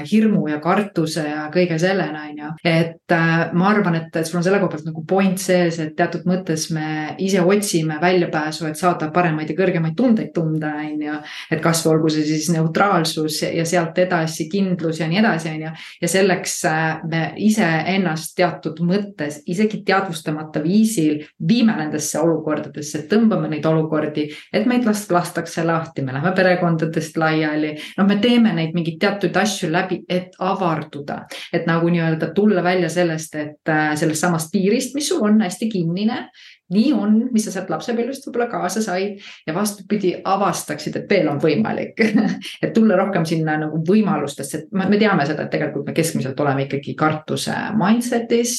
hirmu 0.07 0.45
ja 0.53 0.61
kartuse 0.63 1.25
ja 1.27 1.49
kõige 1.53 1.79
sellena 1.83 2.27
on 2.29 2.39
ju. 2.45 2.53
et 2.69 3.17
ma 3.59 3.69
arvan, 3.73 3.99
et 3.99 4.21
sul 4.27 4.39
on 4.39 4.47
selle 4.47 4.61
koha 4.63 4.71
pealt 4.77 4.87
nagu 4.87 5.03
point 5.09 5.41
sees, 5.41 5.81
et 5.83 5.97
teatud 5.99 6.27
mõttes 6.29 6.69
me 6.75 7.17
ise 7.23 7.43
otsime 7.43 7.99
väljapääsu, 8.03 8.69
et 8.71 8.79
saada 8.79 9.11
paremaid 9.15 9.51
ja 9.51 9.59
kõrgemaid 9.59 9.97
tundeid 9.99 10.31
tunda, 10.37 10.77
on 10.85 11.03
ju. 11.09 11.19
et 11.51 11.65
kasvõi 11.65 11.97
olgu 11.97 12.13
see 12.15 12.29
siis 12.29 12.53
neutraalsus 12.55 13.43
ja 13.49 13.67
sealt 13.69 13.99
edasi 13.99 14.52
kindlus 14.53 15.01
ja 15.01 15.09
nii 15.11 15.21
edasi, 15.23 15.51
on 15.53 15.65
ju. 15.67 15.73
ja 16.03 16.11
selleks 16.11 16.57
äh, 16.69 17.01
me 17.09 17.23
iseennast 17.41 18.35
teatud 18.39 18.83
mõttes 18.87 19.41
isegi 19.51 19.83
teadvustamata 19.87 20.63
viisil 20.65 21.23
viime 21.49 21.75
nendesse 21.79 22.21
olukordadesse, 22.21 23.05
tõmbame 23.11 23.51
neid 23.53 23.67
olukordi, 23.69 24.29
et 24.53 24.69
meid 24.69 24.87
last 24.89 25.11
lastakse 25.13 25.65
lahti, 25.67 26.05
me 26.05 26.15
läheme 26.15 26.35
perekondadest 26.37 27.17
laiali. 27.21 27.75
noh, 27.99 28.09
me 28.09 28.19
teeme 28.23 28.55
neid 28.57 28.77
mingeid 28.77 29.01
teatud 29.03 29.37
asju 29.37 29.71
läbi, 29.73 30.03
et 30.09 30.37
avarduda, 30.39 31.23
et 31.53 31.67
nagu 31.67 31.91
nii-öelda 31.93 32.33
tulla 32.35 32.65
välja 32.65 32.91
sellest, 32.93 33.35
et 33.41 33.73
äh, 33.73 33.93
sellest 33.99 34.27
samast 34.27 34.53
piirist, 34.53 34.95
mis 34.95 35.09
sul 35.09 35.23
on 35.27 35.41
hästi 35.43 35.69
kinnine 35.73 36.27
nii 36.73 36.93
on, 36.97 37.19
mis 37.33 37.47
sa 37.47 37.55
sealt 37.55 37.71
lapsepõlvest 37.73 38.27
võib-olla 38.27 38.49
kaasa 38.53 38.83
said 38.85 39.21
ja 39.47 39.55
vastupidi 39.57 40.15
avastaksid, 40.25 40.97
et 40.99 41.11
veel 41.11 41.29
on 41.33 41.41
võimalik 41.43 42.01
et 42.65 42.73
tulla 42.75 42.99
rohkem 43.01 43.27
sinna 43.29 43.59
nagu 43.65 43.83
võimalustesse, 43.89 44.67
me 44.73 44.99
teame 44.99 45.27
seda, 45.29 45.47
et 45.47 45.53
tegelikult 45.55 45.89
me 45.89 45.97
keskmiselt 45.97 46.41
oleme 46.41 46.67
ikkagi 46.67 46.97
kartuse 46.99 47.57
mindset'is 47.79 48.57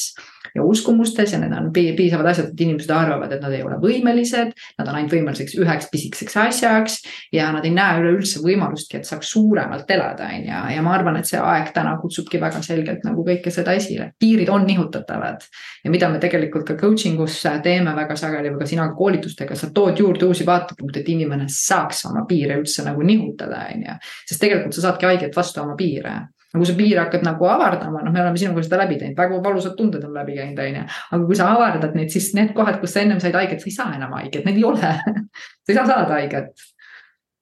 ja 0.54 0.62
uskumustes 0.62 1.32
ja 1.32 1.38
need 1.38 1.52
on 1.52 1.70
piisavad 1.72 2.26
asjad, 2.30 2.52
et 2.52 2.60
inimesed 2.60 2.90
arvavad, 2.94 3.32
et 3.32 3.42
nad 3.42 3.52
ei 3.52 3.62
ole 3.66 3.78
võimelised. 3.82 4.52
Nad 4.78 4.88
on 4.88 4.98
ainult 4.98 5.14
võimeliseks 5.14 5.56
üheks 5.58 5.88
pisikeseks 5.92 6.36
asjaks 6.44 6.98
ja 7.34 7.50
nad 7.54 7.64
ei 7.66 7.72
näe 7.74 8.00
üleüldse 8.02 8.42
võimalustki, 8.44 9.00
et 9.00 9.08
saaks 9.08 9.32
suuremalt 9.34 9.90
elada, 9.90 10.28
on 10.30 10.46
ju. 10.46 10.60
ja 10.76 10.84
ma 10.84 10.94
arvan, 10.94 11.18
et 11.18 11.30
see 11.30 11.40
aeg 11.40 11.72
täna 11.74 11.96
kutsubki 12.00 12.40
väga 12.42 12.62
selgelt 12.62 13.04
nagu 13.06 13.24
kõike 13.26 13.50
seda 13.54 13.74
esile, 13.74 14.12
piirid 14.18 14.52
on 14.52 14.66
nihutatavad. 14.68 15.42
ja 15.84 15.90
mida 15.90 16.08
me 16.08 16.20
tegelikult 16.22 16.66
ka 16.68 16.78
coaching 16.80 17.20
us 17.20 17.42
teeme 17.62 17.94
väga 17.96 18.16
sageli 18.16 18.52
või 18.52 18.62
ka 18.62 18.70
sina 18.70 18.88
koolitustega, 18.94 19.56
sa 19.58 19.70
tood 19.74 19.98
juurde 19.98 20.26
uusi 20.26 20.46
vaatepunkte, 20.46 21.00
et 21.00 21.08
inimene 21.08 21.48
saaks 21.48 22.04
oma 22.10 22.24
piire 22.28 22.60
üldse 22.60 22.84
nagu 22.86 23.02
nihutada, 23.02 23.66
on 23.74 23.88
ju. 23.88 23.98
sest 24.28 24.40
tegelikult 24.40 24.74
sa 24.74 24.88
saadki 24.88 25.10
haiget 25.10 25.36
vastu 25.36 25.62
oma 25.64 25.74
piire 25.76 26.14
aga 26.54 26.62
kui 26.62 26.68
sa 26.70 26.76
piire 26.78 27.00
hakkad 27.02 27.24
nagu 27.26 27.48
avardama, 27.50 28.02
noh, 28.06 28.12
me 28.14 28.20
oleme 28.22 28.38
sinuga 28.38 28.62
seda 28.62 28.78
läbi 28.84 29.00
teinud, 29.00 29.16
väga 29.18 29.40
valusad 29.42 29.74
tunded 29.74 30.04
on 30.06 30.14
läbi 30.14 30.36
käinud, 30.38 30.60
on 30.62 30.76
ju. 30.78 30.84
aga 31.16 31.26
kui 31.26 31.38
sa 31.40 31.48
avardad 31.50 31.96
neid, 31.98 32.12
siis 32.14 32.30
need 32.38 32.52
kohad, 32.54 32.78
kus 32.82 32.94
sa 32.94 33.02
ennem 33.02 33.18
said 33.22 33.34
haiget, 33.34 33.58
sa 33.58 33.70
ei 33.70 33.74
saa 33.74 33.96
enam 33.96 34.14
haiget, 34.14 34.46
neid 34.46 34.60
ei 34.60 34.68
ole 34.68 34.92
sa 35.64 35.72
ei 35.72 35.78
saa 35.80 35.88
saada 35.88 36.14
haiget. 36.14 36.66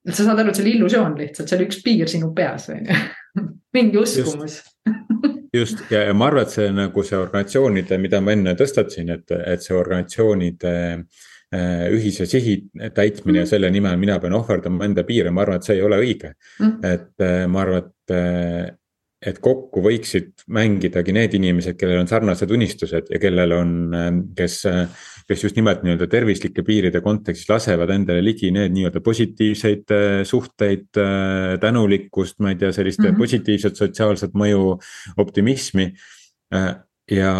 et 0.09 0.15
sa 0.17 0.25
saad 0.25 0.41
aru, 0.41 0.49
et 0.49 0.57
see 0.57 0.65
oli 0.65 0.73
illusioon 0.79 1.13
lihtsalt, 1.21 1.51
see 1.51 1.59
oli 1.59 1.69
üks 1.69 1.83
piir 1.85 2.09
sinu 2.09 2.33
peas, 2.33 2.67
on 2.73 2.89
ju. 2.89 3.03
mingi 3.77 4.01
uskumus 4.01 4.57
just 5.59 5.85
ja, 5.93 6.07
ja 6.09 6.17
ma 6.17 6.31
arvan, 6.31 6.47
et 6.47 6.57
see 6.57 6.73
nagu 6.73 7.05
see 7.05 7.19
organisatsioonide, 7.21 8.01
mida 8.01 8.21
ma 8.21 8.33
enne 8.33 8.57
tõstatasin, 8.57 9.13
et, 9.13 9.37
et 9.53 9.61
see 9.61 9.77
organisatsioonide 9.77 10.75
äh, 10.97 11.87
ühise 11.93 12.25
sihi 12.29 12.63
täitmine 12.73 13.37
mm. 13.37 13.41
ja 13.43 13.49
selle 13.53 13.69
nimel 13.73 13.99
mina 14.01 14.17
pean 14.23 14.33
ohverdama 14.41 14.89
enda 14.89 15.05
piire, 15.05 15.29
ma 15.29 15.45
arvan, 15.45 15.61
et 15.61 15.69
see 15.69 15.77
ei 15.77 15.85
ole 15.85 16.01
õige 16.01 16.33
mm.. 16.33 16.79
et 16.89 17.27
äh, 17.27 17.43
ma 17.45 17.61
arvan, 17.67 17.85
et 17.85 18.17
äh, 18.17 18.71
et 19.23 19.39
kokku 19.43 19.81
võiksid 19.83 20.45
mängidagi 20.53 21.13
need 21.15 21.35
inimesed, 21.37 21.77
kellel 21.79 22.01
on 22.03 22.09
sarnased 22.09 22.51
unistused 22.51 23.09
ja 23.11 23.19
kellel 23.21 23.55
on, 23.55 23.73
kes, 24.37 24.59
kes 25.29 25.43
just 25.45 25.59
nimelt 25.59 25.83
nii-öelda 25.85 26.07
tervislike 26.11 26.65
piiride 26.67 27.01
kontekstis 27.05 27.49
lasevad 27.51 27.93
endale 27.95 28.23
ligi 28.25 28.51
need 28.55 28.75
nii-öelda 28.75 29.03
positiivseid 29.03 29.93
äh, 29.95 30.15
suhteid, 30.27 30.89
äh, 30.99 31.57
tänulikkust, 31.63 32.39
ma 32.43 32.53
ei 32.53 32.59
tea, 32.59 32.73
sellist 32.75 32.99
mm 32.99 33.11
-hmm. 33.11 33.23
positiivset 33.23 33.79
sotsiaalset 33.79 34.33
mõju, 34.35 34.79
optimismi. 35.17 35.93
ja, 37.11 37.31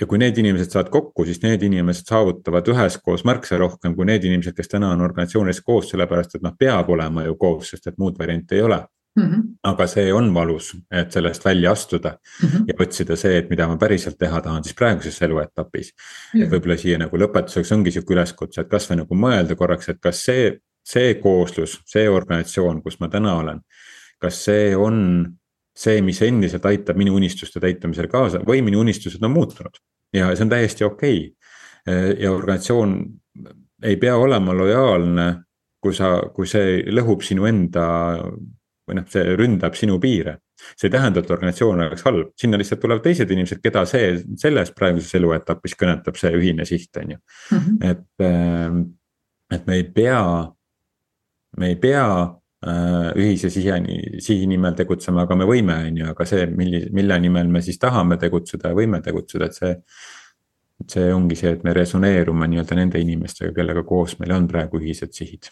ja 0.00 0.06
kui 0.06 0.18
need 0.18 0.38
inimesed 0.38 0.70
saavad 0.70 0.90
kokku, 0.90 1.24
siis 1.24 1.40
need 1.42 1.62
inimesed 1.62 2.06
saavutavad 2.06 2.68
üheskoos 2.68 3.24
märksa 3.24 3.58
rohkem 3.58 3.96
kui 3.96 4.06
need 4.06 4.24
inimesed, 4.24 4.54
kes 4.54 4.68
täna 4.68 4.92
on 4.94 5.00
organisatsioonides 5.00 5.60
koos, 5.60 5.90
sellepärast 5.90 6.36
et 6.36 6.42
noh, 6.42 6.54
peab 6.58 6.90
olema 6.90 7.24
ju 7.24 7.34
koos, 7.34 7.70
sest 7.70 7.86
et 7.86 7.98
muud 7.98 8.18
varianti 8.18 8.54
ei 8.54 8.62
ole 8.62 8.84
Mm 9.16 9.22
-hmm. 9.22 9.42
aga 9.62 9.86
see 9.86 10.12
on 10.12 10.32
valus, 10.34 10.72
et 10.90 11.12
sellest 11.12 11.44
välja 11.44 11.70
astuda 11.72 12.18
mm 12.42 12.48
-hmm. 12.48 12.64
ja 12.68 12.74
otsida 12.78 13.16
see, 13.16 13.38
et 13.38 13.50
mida 13.50 13.68
ma 13.68 13.76
päriselt 13.76 14.18
teha 14.18 14.40
tahan 14.40 14.64
siis 14.64 14.74
praeguses 14.74 15.22
eluetapis 15.22 15.92
mm. 15.94 16.40
-hmm. 16.40 16.50
võib-olla 16.50 16.76
siia 16.76 16.98
nagu 16.98 17.16
lõpetuseks 17.16 17.74
ongi 17.74 17.90
sihuke 17.90 18.14
üleskutse, 18.14 18.60
et 18.60 18.68
kasvõi 18.68 18.96
nagu 18.96 19.14
mõelda 19.14 19.54
korraks, 19.56 19.88
et 19.88 20.00
kas 20.00 20.24
see, 20.24 20.58
see 20.84 21.14
kooslus, 21.14 21.80
see 21.86 22.08
organisatsioon, 22.08 22.82
kus 22.82 23.00
ma 23.00 23.08
täna 23.08 23.36
olen. 23.36 23.60
kas 24.18 24.44
see 24.44 24.76
on 24.76 25.26
see, 25.76 26.00
mis 26.02 26.22
endiselt 26.22 26.66
aitab 26.66 26.96
minu 26.96 27.14
unistuste 27.14 27.60
täitumisele 27.60 28.08
kaasa 28.08 28.38
või 28.38 28.62
minu 28.62 28.80
unistused 28.80 29.22
on 29.22 29.30
muutunud 29.30 29.78
ja 30.14 30.34
see 30.34 30.44
on 30.44 30.50
täiesti 30.50 30.84
okei 30.84 31.34
okay.. 31.86 32.16
ja 32.18 32.32
organisatsioon 32.32 33.04
ei 33.82 33.96
pea 33.96 34.16
olema 34.16 34.54
lojaalne, 34.56 35.26
kui 35.82 35.94
sa, 35.94 36.16
kui 36.34 36.46
see 36.48 36.82
lõhub 36.94 37.24
sinu 37.26 37.46
enda 37.46 37.86
või 38.88 38.98
noh, 38.98 39.06
see 39.10 39.36
ründab 39.38 39.76
sinu 39.78 39.98
piire. 40.00 40.38
see 40.78 40.86
ei 40.88 40.92
tähenda, 40.94 41.20
et 41.20 41.30
organisatsioon 41.34 41.80
oleks 41.82 42.04
halb, 42.06 42.28
sinna 42.40 42.58
lihtsalt 42.60 42.80
tulevad 42.80 43.02
teised 43.04 43.30
inimesed, 43.34 43.60
keda 43.60 43.82
see 43.90 44.12
selles 44.40 44.70
praeguses 44.76 45.16
eluetapis 45.18 45.74
kõnetab 45.80 46.16
see 46.16 46.30
ühine 46.38 46.64
siht, 46.68 46.94
on 47.00 47.16
ju. 47.16 47.18
Mhm. 47.52 47.76
et, 47.90 48.06
ähm, 48.22 48.80
et 49.52 49.66
me 49.66 49.76
ei 49.80 49.84
pea, 49.84 50.22
me 51.58 51.68
ei 51.72 51.76
pea 51.76 52.06
äh, 52.66 53.10
ühise 53.16 53.50
sihi, 53.50 54.20
sihi 54.20 54.46
nimel 54.46 54.76
tegutsema, 54.78 55.26
aga 55.26 55.36
me 55.36 55.48
võime, 55.48 55.80
on 55.88 55.98
ju, 56.02 56.10
aga 56.14 56.28
see, 56.28 56.46
milli-, 56.46 56.86
mille 56.92 57.18
nimel 57.20 57.48
me 57.48 57.62
siis 57.62 57.78
tahame 57.78 58.16
tegutseda 58.20 58.72
ja 58.72 58.78
võime 58.78 59.02
tegutseda, 59.02 59.50
et 59.50 59.60
see. 59.60 59.74
see 60.90 61.12
ongi 61.14 61.36
see, 61.38 61.52
et 61.54 61.62
me 61.64 61.72
resoneerume 61.72 62.48
nii-öelda 62.50 62.76
nende 62.76 63.00
inimestega, 63.00 63.52
kellega 63.54 63.84
koos 63.86 64.18
meil 64.18 64.32
on 64.34 64.48
praegu 64.50 64.80
ühised 64.82 65.12
sihid 65.14 65.46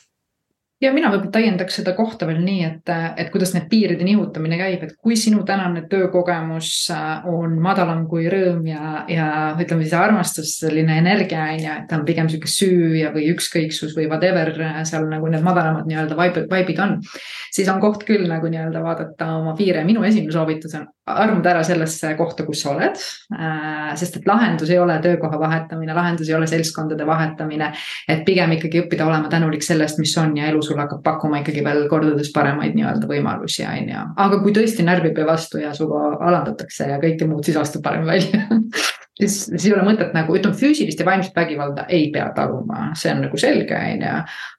ja 0.83 0.91
mina 0.95 1.11
võib-olla 1.13 1.33
täiendaks 1.37 1.79
seda 1.79 1.95
kohta 1.97 2.27
veel 2.27 2.41
nii, 2.43 2.63
et, 2.67 2.93
et 3.21 3.31
kuidas 3.33 3.53
need 3.55 3.69
piiride 3.71 4.05
nihutamine 4.07 4.59
käib, 4.61 4.85
et 4.87 4.95
kui 4.99 5.17
sinu 5.19 5.45
tänane 5.49 5.85
töökogemus 5.91 6.73
äh, 6.95 7.27
on 7.31 7.55
madalam 7.63 8.05
kui 8.11 8.27
rõõm 8.33 8.67
ja, 8.69 9.05
ja 9.11 9.29
ütleme 9.55 9.87
siis 9.87 9.97
armastus, 9.99 10.57
selline 10.63 10.99
energia 11.03 11.47
on 11.53 11.63
ju, 11.63 11.77
et 11.77 11.89
ta 11.91 12.01
on 12.01 12.07
pigem 12.09 12.31
sihuke 12.33 12.51
süü 12.51 12.97
ja, 13.01 13.13
või 13.15 13.29
ükskõiksus 13.33 13.95
või 13.99 14.09
whatever 14.11 14.53
seal 14.89 15.07
nagu 15.11 15.31
need 15.31 15.47
madalamad 15.47 15.87
nii-öelda 15.89 16.19
vibe'id 16.19 16.83
on. 16.83 16.99
siis 17.53 17.71
on 17.71 17.81
koht 17.83 18.07
küll 18.09 18.27
nagu 18.31 18.51
nii-öelda 18.51 18.83
vaadata 18.83 19.33
oma 19.39 19.55
piire, 19.59 19.85
minu 19.87 20.05
esimene 20.09 20.35
soovitus 20.35 20.75
on 20.81 20.89
armuda 21.07 21.51
ära 21.51 21.63
sellesse 21.67 22.13
kohta, 22.19 22.45
kus 22.47 22.63
sa 22.63 22.71
oled 22.77 22.95
äh,. 23.35 23.91
sest 23.99 24.21
et 24.21 24.29
lahendus 24.29 24.71
ei 24.71 24.79
ole 24.79 24.99
töökoha 25.03 25.41
vahetamine, 25.41 25.95
lahendus 25.95 26.31
ei 26.31 26.37
ole 26.39 26.47
seltskondade 26.47 27.07
vahetamine. 27.07 27.73
et 28.09 28.25
pigem 28.25 28.55
ikkagi 28.57 28.85
õppida 28.85 29.07
olema 29.07 29.31
tänulik 29.33 29.67
sellest, 29.67 29.99
mis 29.99 30.15
on 30.23 30.37
ja 30.39 30.47
elu 30.53 30.63
sulle 30.63 30.85
hakkab 30.85 31.03
pakkuma 31.03 31.43
ikkagi 31.43 31.65
veel 31.65 31.89
kordades 31.91 32.31
paremaid 32.35 32.79
nii-öelda 32.79 33.11
võimalusi, 33.11 33.67
on 33.67 33.95
ju. 33.95 34.09
aga 34.27 34.43
kui 34.45 34.55
tõesti 34.55 34.87
närvib 34.87 35.19
ja 35.19 35.27
vastu 35.27 35.63
ja 35.63 35.75
suga 35.75 36.05
alandatakse 36.21 36.91
ja 36.95 37.03
kõike 37.03 37.27
muud, 37.27 37.45
siis 37.47 37.59
astub 37.59 37.83
parem 37.83 38.07
välja 38.07 38.47
siis, 39.21 39.37
siis 39.47 39.67
ei 39.69 39.75
ole 39.77 39.85
mõtet 39.87 40.15
nagu 40.17 40.35
ütleme, 40.37 40.57
füüsilist 40.59 41.01
ja 41.01 41.07
vaimset 41.07 41.37
vägivalda 41.37 41.85
ei 41.93 42.09
pea 42.15 42.29
taluma, 42.37 42.91
see 42.99 43.13
on 43.13 43.25
nagu 43.27 43.41
selge, 43.41 43.77
on 43.77 44.05
ju. 44.07 44.13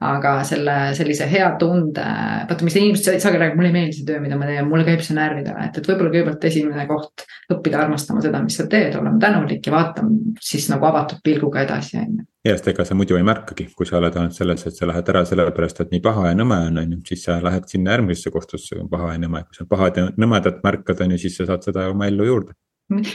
aga 0.10 0.34
selle 0.48 0.76
sellise 0.98 1.28
hea 1.30 1.48
tunde, 1.62 2.06
vaata, 2.50 2.66
mis 2.66 2.78
inimesed 2.80 3.22
sageli 3.24 3.42
räägivad, 3.44 3.60
mulle 3.60 3.72
ei 3.72 3.78
meeldi 3.78 3.98
see 4.00 4.10
töö, 4.10 4.20
mida 4.24 4.38
ma 4.40 4.50
teen, 4.50 4.68
mulle 4.70 4.86
käib 4.88 5.06
see 5.06 5.18
närvidele, 5.18 5.70
et, 5.70 5.80
et 5.80 5.90
võib-olla 5.90 6.14
kõigepealt 6.14 6.50
esimene 6.52 6.86
koht 6.90 7.26
õppida 7.54 7.82
armastama 7.84 8.22
seda, 8.26 8.44
mis 8.46 8.60
sa 8.60 8.68
teed, 8.70 8.94
olema 9.00 9.18
tänulik 9.22 9.66
ja 9.66 9.74
vaatama 9.74 10.38
siis 10.42 10.70
nagu 10.72 10.86
avatud 10.90 11.24
pilguga 11.26 11.66
edasi, 11.66 11.98
on 12.02 12.20
ju. 12.20 12.28
Ja, 12.44 12.58
sest 12.58 12.66
ega 12.74 12.84
sa 12.84 12.96
muidu 13.00 13.16
ei 13.16 13.24
märkagi, 13.24 13.70
kui 13.72 13.88
sa 13.88 14.02
oled 14.02 14.18
ainult 14.20 14.36
selles, 14.36 14.66
et 14.68 14.76
sa 14.76 14.88
lähed 14.90 15.08
ära 15.14 15.22
sellepärast, 15.24 15.78
et 15.80 15.94
nii 15.94 16.02
paha 16.04 16.26
ja 16.28 16.36
nõme 16.36 16.58
on, 16.68 16.82
on 16.82 16.90
ju, 16.92 16.98
siis 17.08 17.24
sa 17.24 17.38
lähed 17.40 17.70
sinna 17.72 17.94
järgmisesse 17.96 18.34
kohtusse, 18.36 18.76
kui 18.76 18.84
on 18.84 18.90
paha 18.92 19.14
ja 19.14 19.22
nõme, 19.24 19.46
kui 19.48 19.56
sa 19.56 19.68
pahad 19.70 20.00
ja 20.02 20.10
nõmedat 20.20 20.60
märkad, 20.66 21.06
on 21.06 21.16
ju, 21.16 21.22
siis 21.24 21.40
sa 21.40 21.48
saad 21.48 21.64
seda 21.64 21.88
oma 21.94 22.12
ellu 22.12 22.28
juurde 22.28 22.58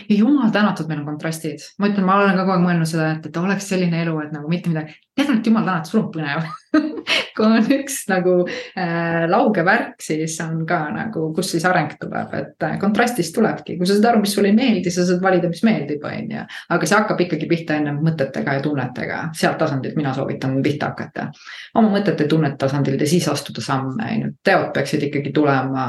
jumal 0.09 0.51
tänatud, 0.51 0.89
meil 0.89 1.03
on 1.03 1.11
kontrastid, 1.13 1.63
ma 1.79 1.91
ütlen, 1.91 2.07
ma 2.07 2.19
olen 2.19 2.37
ka 2.37 2.45
kogu 2.45 2.55
aeg 2.57 2.65
mõelnud 2.65 2.89
seda, 2.89 3.11
et, 3.17 3.29
et 3.29 3.37
oleks 3.41 3.69
selline 3.71 4.03
elu, 4.03 4.15
et 4.25 4.33
nagu 4.35 4.51
mitte 4.51 4.73
midagi. 4.73 4.97
tegelikult 5.19 5.51
jumal 5.51 5.67
tänatud, 5.67 5.91
sul 5.91 6.01
on 6.03 6.11
põnev 6.15 6.49
kui 7.39 7.47
on 7.47 7.71
üks 7.79 8.01
nagu 8.11 8.35
äh, 8.49 9.25
lauge 9.31 9.63
värk, 9.67 10.01
siis 10.03 10.37
on 10.43 10.65
ka 10.69 10.81
nagu, 10.95 11.29
kus 11.37 11.53
siis 11.55 11.67
areng 11.69 11.95
tuleb, 12.01 12.35
et 12.39 12.67
äh, 12.67 12.77
kontrastist 12.81 13.35
tulebki, 13.37 13.79
kui 13.79 13.89
sa 13.89 13.97
saad 13.97 14.11
aru, 14.13 14.25
mis 14.25 14.35
sulle 14.35 14.53
ei 14.53 14.59
meeldi, 14.59 14.93
sa 14.95 15.07
saad 15.09 15.23
valida, 15.23 15.51
mis 15.53 15.63
meeldib, 15.67 16.05
on 16.09 16.35
ju. 16.35 16.45
aga 16.75 16.91
see 16.91 16.99
hakkab 16.99 17.25
ikkagi 17.27 17.49
pihta 17.51 17.79
ennem 17.79 18.03
mõtetega 18.05 18.59
ja 18.59 18.65
tunnetega, 18.65 19.23
sealt 19.39 19.59
tasandilt 19.63 19.99
mina 19.99 20.15
soovitan 20.17 20.59
pihta 20.65 20.93
hakata. 20.93 21.31
oma 21.79 21.95
mõtete 21.95 22.29
tunnete 22.29 22.61
tasandilt 22.67 23.03
ja 23.05 23.11
siis 23.11 23.29
astuda 23.31 23.65
samme, 23.65 24.13
on 24.13 24.27
ju, 24.27 24.37
teod 24.45 24.71
peaksid 24.75 25.09
ikkagi 25.11 25.35
tulema 25.35 25.89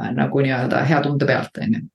äh, 0.00 0.12
nagu 0.16 0.44
nii-öelda 0.46 0.84
hea 0.88 1.02
tunde 1.04 1.28
pealt, 1.28 1.64
on 1.64 1.80
ju 1.80 1.88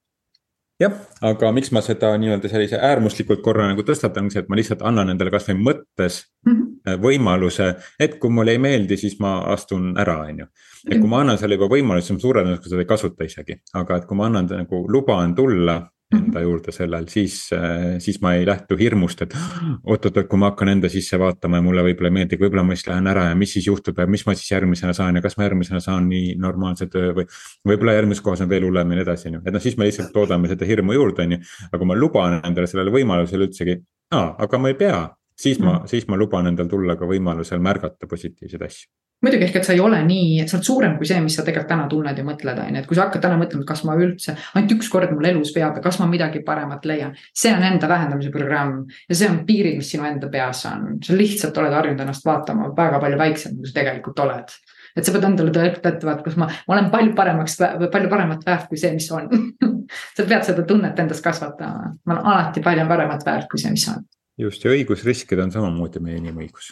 jah, 0.82 0.96
aga 1.24 1.52
miks 1.56 1.72
ma 1.76 1.82
seda 1.86 2.12
nii-öelda 2.20 2.50
sellise 2.52 2.80
äärmuslikult 2.84 3.42
korra 3.46 3.68
nagu 3.70 3.84
tõstatan, 3.88 4.28
see, 4.32 4.44
et 4.44 4.52
ma 4.52 4.60
lihtsalt 4.60 4.84
annan 4.86 5.14
endale 5.14 5.32
kasvõi 5.34 5.56
mõttes 5.60 6.22
mm 6.46 6.54
-hmm. 6.54 7.02
võimaluse, 7.04 7.72
et 8.00 8.20
kui 8.20 8.30
mulle 8.30 8.56
ei 8.56 8.62
meeldi, 8.62 8.98
siis 8.98 9.20
ma 9.20 9.38
astun 9.54 9.94
ära, 9.98 10.20
on 10.28 10.40
ju. 10.44 10.48
et 10.92 11.00
kui 11.00 11.10
ma 11.10 11.22
annan 11.24 11.38
selle 11.38 11.56
juba 11.56 11.72
võimaluse, 11.76 12.08
siis 12.08 12.18
ma 12.18 12.22
suure 12.28 12.44
tõenäosusega 12.44 12.70
seda 12.70 12.86
ei 12.86 12.94
kasuta 12.94 13.24
isegi, 13.24 13.60
aga 13.74 13.98
et 13.98 14.06
kui 14.06 14.18
ma 14.18 14.26
annan 14.26 14.48
nagu 14.52 14.86
luban 14.88 15.36
tulla 15.36 15.82
enda 16.14 16.42
juurde 16.44 16.72
sellel, 16.76 17.08
siis, 17.10 17.38
äh, 17.56 17.98
siis 18.04 18.20
ma 18.22 18.36
ei 18.38 18.46
lähtu 18.46 18.78
hirmust, 18.78 19.24
et 19.26 19.34
oot-oot-oot, 19.36 20.28
kui 20.30 20.40
ma 20.40 20.52
hakkan 20.52 20.70
enda 20.76 20.90
sisse 20.92 21.18
vaatama 21.20 21.60
ja 21.60 21.66
mulle 21.66 21.86
võib-olla 21.88 22.12
ei 22.12 22.16
meeldi, 22.20 22.40
võib-olla 22.42 22.66
ma 22.68 22.78
siis 22.78 22.88
lähen 22.90 23.10
ära 23.10 23.26
ja 23.32 23.38
mis 23.40 23.56
siis 23.58 23.68
juhtub 23.68 24.00
ja 24.00 24.06
mis 24.10 24.26
ma 24.28 24.36
siis 24.38 24.52
järgmisena 24.52 24.94
saan 24.98 25.18
ja 25.18 25.24
kas 25.26 25.38
ma 25.40 25.48
järgmisena 25.48 25.82
saan 25.84 26.10
nii 26.12 26.36
normaalse 26.42 26.88
töö 26.94 27.14
või. 27.18 27.28
võib-olla 27.68 27.98
järgmises 27.98 28.24
kohas 28.26 28.46
on 28.46 28.52
veel 28.52 28.68
hullem 28.68 28.94
ja 28.94 29.00
nii 29.00 29.06
edasi, 29.08 29.30
on 29.32 29.40
ju, 29.40 29.44
et 29.46 29.58
noh, 29.58 29.64
siis 29.64 29.78
me 29.82 29.90
lihtsalt 29.90 30.14
toodame 30.14 30.52
seda 30.52 30.70
hirmu 30.70 30.98
juurde, 30.98 31.26
on 31.26 31.38
ju. 31.38 31.42
aga 31.72 31.82
kui 31.82 31.90
ma 31.90 31.98
luban 31.98 32.40
endale 32.44 32.70
sellele 32.70 32.94
võimalusele 32.94 33.50
üldsegi, 33.50 33.80
aa, 34.14 34.36
aga 34.46 34.62
ma 34.62 34.74
ei 34.74 34.78
pea, 34.80 35.02
siis 35.34 35.58
ma, 35.60 35.80
mm. 35.80 35.90
siis 35.90 36.06
ma 36.12 36.22
luban 36.22 36.54
endal 36.54 36.70
tulla 36.70 37.00
ka 37.00 37.10
võimalusel 37.10 37.64
märgata 37.64 38.08
positiivseid 38.12 38.70
asju 38.70 38.94
muidugi 39.24 39.48
ehk, 39.48 39.56
et 39.60 39.68
sa 39.68 39.74
ei 39.74 39.82
ole 39.82 40.02
nii, 40.06 40.44
sa 40.46 40.58
oled 40.58 40.68
suurem 40.68 40.96
kui 41.00 41.08
see, 41.10 41.20
mis 41.24 41.38
sa 41.38 41.46
tegelikult 41.46 41.72
täna 41.72 41.88
tunned 41.92 42.20
ja 42.20 42.26
mõtled, 42.28 42.60
on 42.62 42.76
ju, 42.76 42.82
et 42.82 42.90
kui 42.90 42.98
sa 42.98 43.08
hakkad 43.08 43.24
täna 43.24 43.40
mõtlema, 43.40 43.66
kas 43.68 43.84
ma 43.88 43.96
üldse 44.00 44.36
ainult 44.54 44.76
üks 44.76 44.90
kord 44.92 45.14
mul 45.16 45.30
elus 45.32 45.54
veab 45.56 45.80
ja 45.80 45.84
kas 45.84 46.00
ma 46.02 46.10
midagi 46.12 46.44
paremat 46.46 46.86
leian. 46.86 47.16
see 47.34 47.54
on 47.56 47.64
enda 47.66 47.90
vähendamise 47.90 48.32
programm 48.34 48.86
ja 49.10 49.18
see 49.18 49.30
on 49.32 49.42
piirid, 49.48 49.80
mis 49.80 49.92
sinu 49.92 50.06
enda 50.10 50.30
peas 50.32 50.66
on, 50.70 51.00
sa 51.06 51.18
lihtsalt 51.18 51.58
oled 51.62 51.74
harjunud 51.80 52.06
ennast 52.06 52.26
vaatama 52.28 52.72
väga 52.78 53.02
palju 53.04 53.22
väiksem, 53.22 53.60
kui 53.60 53.72
sa 53.72 53.80
tegelikult 53.80 54.24
oled 54.28 54.56
et 54.96 55.04
sa 55.04 55.12
pead 55.12 55.28
endale 55.28 55.52
tõestama, 55.56 56.16
et 56.16 56.24
kas 56.24 56.38
ma, 56.40 56.48
ma 56.68 56.78
olen 56.78 56.90
palju 56.94 57.16
paremaks, 57.18 57.58
palju 57.92 58.12
paremat 58.12 58.46
väärt 58.48 58.70
kui 58.72 58.80
see, 58.80 58.94
mis 58.96 59.10
on 59.12 59.30
sa 60.16 60.24
pead 60.24 60.48
seda 60.48 60.64
tunnet 60.68 61.00
endas 61.04 61.24
kasvatama, 61.24 61.92
ma 62.06 62.18
olen 62.18 62.34
alati 62.34 62.64
palju 62.66 62.88
paremat 62.92 63.26
väärt 63.28 63.52
kui 63.52 63.62
see, 63.62 63.74
mis 63.76 63.88
on. 63.92 64.06
just 64.40 64.64
ja 64.64 64.76
õigus 64.76 65.04
riskida 65.08 65.48
on 65.48 65.56
samamoodi 65.56 66.04
meie 66.04 66.22
inimõigus 66.22 66.72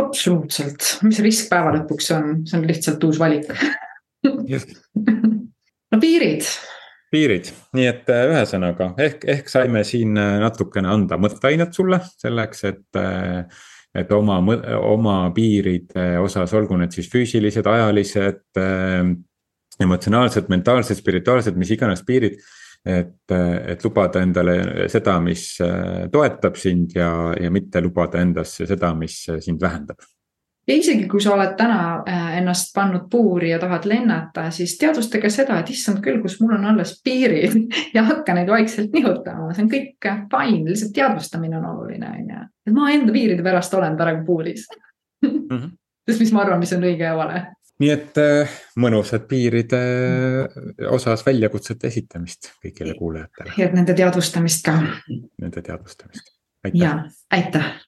absoluutselt, 0.00 0.86
mis 1.06 1.20
risk 1.22 1.50
päeva 1.50 1.72
lõpuks 1.76 2.10
on, 2.16 2.30
see 2.48 2.58
on 2.58 2.66
lihtsalt 2.68 3.04
uus 3.06 3.20
valik 3.22 3.46
no 5.94 6.00
piirid. 6.00 6.48
piirid, 7.14 7.50
nii 7.76 7.86
et 7.90 8.10
äh, 8.12 8.24
ühesõnaga 8.32 8.90
ehk, 9.04 9.26
ehk 9.36 9.52
saime 9.52 9.84
siin 9.86 10.18
äh, 10.18 10.38
natukene 10.42 10.90
anda 10.94 11.18
mõtteainet 11.20 11.76
sulle 11.76 12.02
selleks, 12.16 12.66
et. 12.72 12.88
Äh, 12.98 13.70
et 13.94 14.10
oma, 14.10 14.40
oma 14.90 15.30
piiride 15.30 16.16
osas, 16.18 16.50
olgu 16.58 16.74
need 16.80 16.90
siis 16.90 17.06
füüsilised, 17.12 17.62
ajalised, 17.70 18.40
emotsionaalsed, 19.86 20.48
mentaalsed, 20.50 20.98
spirituaalsed, 20.98 21.54
mis 21.54 21.70
iganes 21.76 22.02
piirid 22.02 22.40
et, 22.84 23.32
et 23.66 23.84
lubada 23.84 24.20
endale 24.22 24.88
seda, 24.92 25.18
mis 25.24 25.54
äh, 25.64 26.08
toetab 26.12 26.58
sind 26.60 26.96
ja, 26.96 27.10
ja 27.40 27.50
mitte 27.50 27.80
lubada 27.80 28.20
endasse 28.20 28.66
seda, 28.68 28.92
mis 28.98 29.22
sind 29.40 29.62
vähendab 29.62 30.04
ja 30.66 30.76
isegi 30.76 31.08
kui 31.08 31.20
sa 31.20 31.34
oled 31.34 31.54
täna 31.58 31.78
äh, 32.08 32.38
ennast 32.38 32.72
pannud 32.74 33.06
puuri 33.10 33.50
ja 33.50 33.58
tahad 33.60 33.86
lennata, 33.88 34.46
siis 34.54 34.76
teadvustage 34.80 35.30
seda, 35.32 35.58
et 35.60 35.70
issand 35.74 36.00
küll, 36.04 36.20
kus 36.22 36.38
mul 36.40 36.56
on 36.56 36.64
alles 36.72 36.96
piirid 37.04 37.56
ja 37.96 38.04
hakka 38.08 38.36
neid 38.36 38.50
vaikselt 38.52 38.94
nihutama, 38.96 39.52
see 39.52 39.66
on 39.66 39.72
kõik 39.72 40.10
fine, 40.32 40.64
lihtsalt 40.70 40.94
teadvustamine 40.96 41.60
on 41.60 41.68
oluline, 41.72 42.12
on 42.14 42.32
ju. 42.36 42.46
et 42.68 42.76
ma 42.76 42.92
enda 42.94 43.12
piiride 43.14 43.44
pärast 43.44 43.76
olen 43.76 43.98
praegu 44.00 44.24
puuris 44.26 44.66
mm. 45.24 45.36
-hmm. 45.50 45.68
sest 46.08 46.24
mis 46.24 46.32
ma 46.32 46.44
arvan, 46.44 46.64
mis 46.64 46.72
on 46.72 46.88
õige 46.88 47.08
ja 47.10 47.16
vale 47.16 47.44
nii 47.82 47.90
et 47.90 48.18
äh, 48.22 48.58
mõnusat 48.80 49.26
piiride 49.30 49.80
äh, 49.80 50.58
osas 50.90 51.24
väljakutsete 51.26 51.90
esitamist 51.90 52.52
kõigile 52.62 52.94
kuulajatele. 52.98 53.56
ja 53.58 53.70
nende 53.74 53.96
teadvustamist 53.98 54.64
ka. 54.66 54.76
Nende 55.42 55.62
teadvustamist. 55.62 56.30
ja 56.72 56.96
aitäh. 57.34 57.74